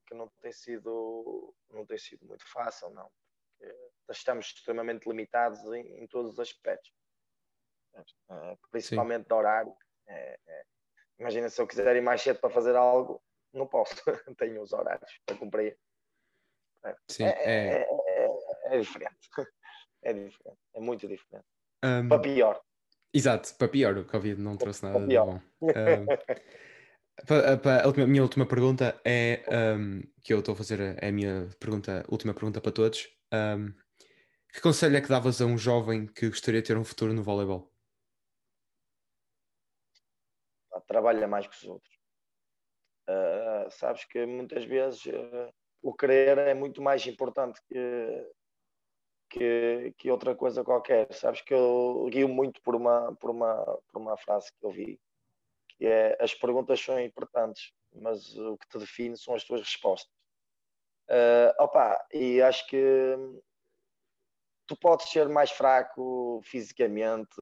que 0.08 0.16
não 0.16 0.28
tem 0.42 0.52
sido, 0.52 1.54
não 1.70 1.86
tem 1.86 1.98
sido 1.98 2.26
muito 2.26 2.50
fácil, 2.50 2.90
não. 2.92 3.12
Estamos 4.10 4.48
extremamente 4.48 5.08
limitados 5.08 5.60
em, 5.74 6.04
em 6.04 6.08
todos 6.08 6.34
os 6.34 6.40
aspectos, 6.40 6.92
uh, 8.30 8.58
principalmente 8.72 9.24
Sim. 9.24 9.28
de 9.28 9.34
horário. 9.34 9.76
É, 10.08 10.40
é. 10.48 10.64
Imagina 11.20 11.50
se 11.50 11.62
eu 11.62 11.68
quiser 11.68 11.96
ir 11.96 12.02
mais 12.02 12.22
cedo 12.22 12.40
para 12.40 12.50
fazer 12.50 12.76
algo, 12.76 13.22
não 13.54 13.68
posso, 13.68 13.96
tenho 14.38 14.62
os 14.62 14.72
horários 14.72 15.20
para 15.26 15.38
cumprir. 15.38 15.78
Sim, 17.10 17.26
é, 17.26 17.82
é, 17.82 17.88
é, 18.08 18.76
é 18.76 18.80
diferente. 18.80 19.30
É 20.04 20.14
diferente, 20.14 20.60
é 20.76 20.80
muito 20.80 21.08
diferente. 21.08 21.46
Um, 21.84 22.08
para 22.08 22.22
pior. 22.22 22.62
Exato, 23.12 23.54
para 23.56 23.68
pior, 23.68 23.98
o 23.98 24.06
Covid 24.06 24.40
não 24.40 24.56
trouxe 24.56 24.84
nada 24.84 25.06
de 25.06 25.18
bom. 25.18 25.42
Um, 25.60 25.68
A, 27.20 28.06
minha 28.06 28.22
última 28.22 28.46
pergunta 28.46 29.00
é 29.04 29.44
um, 29.76 30.02
que 30.24 30.34
eu 30.34 30.40
estou 30.40 30.54
a 30.54 30.56
fazer 30.56 30.98
é 31.02 31.08
a 31.08 31.12
minha 31.12 31.50
pergunta, 31.60 32.06
última 32.10 32.34
pergunta 32.34 32.62
para 32.62 32.72
todos. 32.72 33.10
Um, 33.34 33.74
que 34.54 34.62
conselho 34.62 34.96
é 34.96 35.02
que 35.02 35.10
davas 35.10 35.42
a 35.42 35.46
um 35.46 35.58
jovem 35.58 36.06
que 36.06 36.30
gostaria 36.30 36.62
de 36.62 36.68
ter 36.68 36.78
um 36.78 36.86
futuro 36.86 37.14
no 37.14 37.24
voleibol? 37.24 37.72
Trabalha 40.88 41.28
mais 41.28 41.48
que 41.48 41.56
os 41.56 41.64
outros. 41.64 41.94
Uh, 43.10 43.70
sabes 43.72 44.06
que 44.06 44.26
muitas 44.26 44.64
vezes 44.64 45.06
uh, 45.08 45.54
o 45.82 45.94
querer 45.94 46.38
é 46.38 46.54
muito 46.54 46.82
mais 46.82 47.06
importante 47.08 47.60
que, 47.68 48.32
que, 49.30 49.94
que 49.98 50.12
outra 50.12 50.36
coisa 50.36 50.64
qualquer. 50.64 51.12
Sabes 51.14 51.42
que 51.42 51.54
eu 51.54 52.08
guio 52.10 52.30
muito 52.30 52.62
por 52.62 52.76
uma, 52.76 53.14
por, 53.16 53.32
uma, 53.32 53.64
por 53.92 54.02
uma 54.02 54.18
frase 54.18 54.52
que 54.54 54.66
eu 54.66 54.72
vi, 54.72 55.00
é 55.86 56.18
as 56.20 56.34
perguntas 56.34 56.80
são 56.80 57.00
importantes, 57.00 57.72
mas 57.94 58.36
o 58.38 58.58
que 58.58 58.68
te 58.68 58.78
define 58.80 59.18
são 59.18 59.36
as 59.36 59.44
tuas 59.44 59.62
respostas. 59.62 60.12
Uh, 61.10 61.64
opa, 61.64 62.06
e 62.14 62.42
acho 62.42 62.68
que 62.68 63.16
tu 64.66 64.76
podes 64.76 65.10
ser 65.10 65.30
mais 65.30 65.52
fraco 65.52 66.42
fisicamente, 66.44 67.36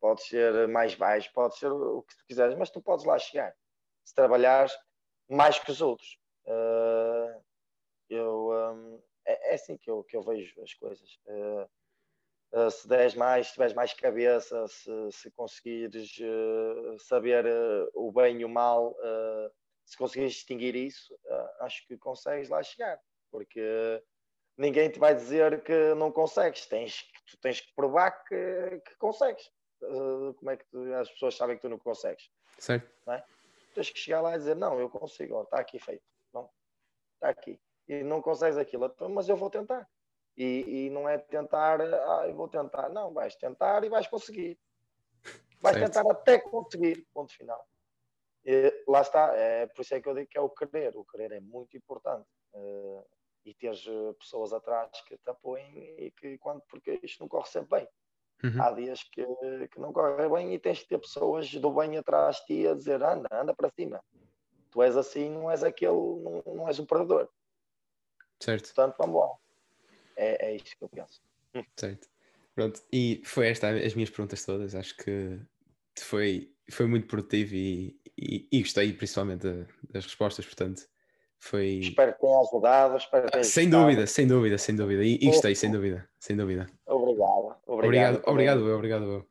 podes 0.00 0.26
ser 0.26 0.66
mais 0.66 0.94
baixo, 0.94 1.30
podes 1.32 1.58
ser 1.58 1.70
o 1.70 2.02
que 2.02 2.16
tu 2.16 2.24
quiseres, 2.26 2.56
mas 2.56 2.70
tu 2.70 2.80
podes 2.80 3.04
lá 3.04 3.18
chegar 3.18 3.54
se 4.08 4.14
trabalhares 4.14 4.72
mais 5.28 5.58
que 5.58 5.70
os 5.70 5.82
outros. 5.82 6.18
Uh, 6.46 7.44
eu, 8.08 8.50
um, 8.50 9.02
é, 9.26 9.50
é, 9.50 9.54
assim 9.54 9.76
que 9.76 9.90
eu, 9.90 10.02
que 10.02 10.16
eu 10.16 10.22
vejo 10.22 10.62
as 10.62 10.72
coisas. 10.74 11.20
Uh, 11.26 11.68
uh, 12.52 12.70
se 12.70 12.88
deres 12.88 13.14
mais, 13.14 13.48
se 13.48 13.52
tiveres 13.54 13.74
mais 13.74 13.92
cabeça, 13.92 14.66
se, 14.68 15.12
se 15.12 15.30
conseguires 15.32 16.18
saber 17.00 17.44
o 17.94 18.12
bem 18.12 18.40
e 18.40 18.44
o 18.44 18.48
mal, 18.48 18.94
se 19.84 19.96
conseguires 19.96 20.34
distinguir 20.34 20.74
isso, 20.74 21.18
acho 21.60 21.86
que 21.86 21.96
consegues 21.96 22.48
lá 22.48 22.62
chegar. 22.62 23.00
Porque 23.30 24.02
ninguém 24.58 24.90
te 24.90 24.98
vai 24.98 25.14
dizer 25.14 25.62
que 25.62 25.94
não 25.94 26.10
consegues. 26.10 26.66
Tens, 26.66 27.04
tu 27.26 27.38
tens 27.40 27.60
que 27.60 27.72
provar 27.74 28.24
que, 28.24 28.82
que 28.84 28.96
consegues. 28.96 29.46
Uh, 29.80 30.34
como 30.34 30.50
é 30.50 30.56
que 30.56 30.64
tu, 30.66 30.92
as 30.94 31.08
pessoas 31.10 31.36
sabem 31.36 31.56
que 31.56 31.62
tu 31.62 31.68
não 31.68 31.78
consegues? 31.78 32.28
Certo. 32.58 32.90
Não 33.06 33.14
é? 33.14 33.24
Tens 33.74 33.90
que 33.90 33.98
chegar 33.98 34.20
lá 34.20 34.34
e 34.34 34.38
dizer: 34.38 34.56
Não, 34.56 34.78
eu 34.80 34.90
consigo, 34.90 35.42
está 35.42 35.60
aqui 35.60 35.78
feito. 35.78 36.02
Não, 36.34 36.50
está 37.14 37.28
aqui. 37.28 37.60
E 37.86 38.02
não 38.02 38.20
consegues 38.20 38.58
aquilo, 38.58 38.86
então, 38.86 39.08
mas 39.08 39.28
eu 39.28 39.36
vou 39.36 39.48
tentar. 39.48 39.88
E, 40.38 40.86
e 40.86 40.90
não 40.90 41.08
é 41.08 41.18
tentar, 41.18 41.80
ah, 41.80 42.24
eu 42.28 42.34
vou 42.34 42.48
tentar. 42.48 42.88
Não, 42.90 43.12
vais 43.12 43.34
tentar 43.34 43.82
e 43.82 43.88
vais 43.88 44.06
conseguir. 44.06 44.56
Vais 45.60 45.76
certo. 45.76 45.92
tentar 45.92 46.12
até 46.12 46.38
conseguir. 46.38 47.04
Ponto 47.12 47.34
final. 47.34 47.68
E, 48.44 48.84
lá 48.86 49.00
está, 49.00 49.34
é 49.34 49.66
por 49.66 49.82
isso 49.82 49.96
é 49.96 50.00
que 50.00 50.08
eu 50.08 50.14
digo 50.14 50.28
que 50.30 50.38
é 50.38 50.40
o 50.40 50.48
querer. 50.48 50.96
O 50.96 51.04
querer 51.04 51.32
é 51.32 51.40
muito 51.40 51.76
importante. 51.76 52.28
Uh, 52.54 53.04
e 53.44 53.54
teres 53.54 53.84
eh, 53.86 54.12
pessoas 54.18 54.52
atrás 54.52 54.90
que 55.06 55.16
te 55.16 55.30
apoiem 55.30 55.94
e 55.98 56.10
que 56.10 56.36
quando 56.38 56.60
porque 56.68 57.00
isto 57.02 57.20
não 57.20 57.28
corre 57.28 57.48
sempre 57.48 57.78
bem. 57.78 57.88
Uhum. 58.44 58.62
Há 58.62 58.70
dias 58.72 59.02
que, 59.04 59.26
que 59.68 59.80
não 59.80 59.92
corre 59.92 60.28
bem 60.28 60.54
e 60.54 60.58
tens 60.58 60.78
de 60.78 60.86
ter 60.86 60.98
pessoas 60.98 61.50
do 61.54 61.72
bem 61.72 61.96
atrás 61.96 62.36
de 62.36 62.44
ti 62.46 62.68
a 62.68 62.74
dizer 62.74 63.02
anda, 63.02 63.28
anda 63.32 63.54
para 63.54 63.70
cima. 63.70 64.04
Tu 64.70 64.82
és 64.82 64.96
assim, 64.96 65.30
não 65.30 65.50
és 65.50 65.64
aquele, 65.64 65.92
não, 65.92 66.42
não 66.54 66.68
és 66.68 66.78
um 66.78 66.84
perdedor. 66.84 67.28
Certo. 68.38 68.66
Portanto, 68.66 68.96
vamos 68.98 69.16
lá. 69.20 69.34
É, 70.18 70.50
é 70.50 70.56
isto 70.56 70.76
que 70.76 70.84
eu 70.84 70.88
penso. 70.88 71.22
Certo. 71.76 72.08
Pronto, 72.54 72.82
e 72.92 73.22
foi 73.24 73.48
esta 73.48 73.70
as 73.70 73.94
minhas 73.94 74.10
perguntas 74.10 74.44
todas. 74.44 74.74
Acho 74.74 74.96
que 74.96 75.38
foi, 75.96 76.52
foi 76.70 76.86
muito 76.86 77.06
produtivo 77.06 77.54
e, 77.54 77.96
e, 78.18 78.48
e 78.50 78.60
gostei 78.60 78.92
principalmente 78.92 79.46
das 79.88 80.04
respostas, 80.04 80.44
portanto 80.44 80.82
foi... 81.38 81.78
Espero 81.78 82.12
que 82.14 82.20
tenha 82.20 82.40
ajudado. 82.40 82.96
Espero 82.96 83.26
que 83.26 83.32
tenha 83.32 83.44
sem 83.44 83.70
dúvida, 83.70 84.06
sem 84.06 84.26
dúvida, 84.26 84.58
sem 84.58 84.74
dúvida. 84.74 85.04
E, 85.04 85.14
e 85.14 85.26
gostei, 85.26 85.54
sem 85.54 85.70
dúvida, 85.70 86.08
sem 86.18 86.36
dúvida. 86.36 86.66
Obrigado. 86.84 87.56
Obrigado, 87.66 88.22
obrigado, 88.26 88.74
obrigado, 88.74 89.04
obrigado. 89.04 89.26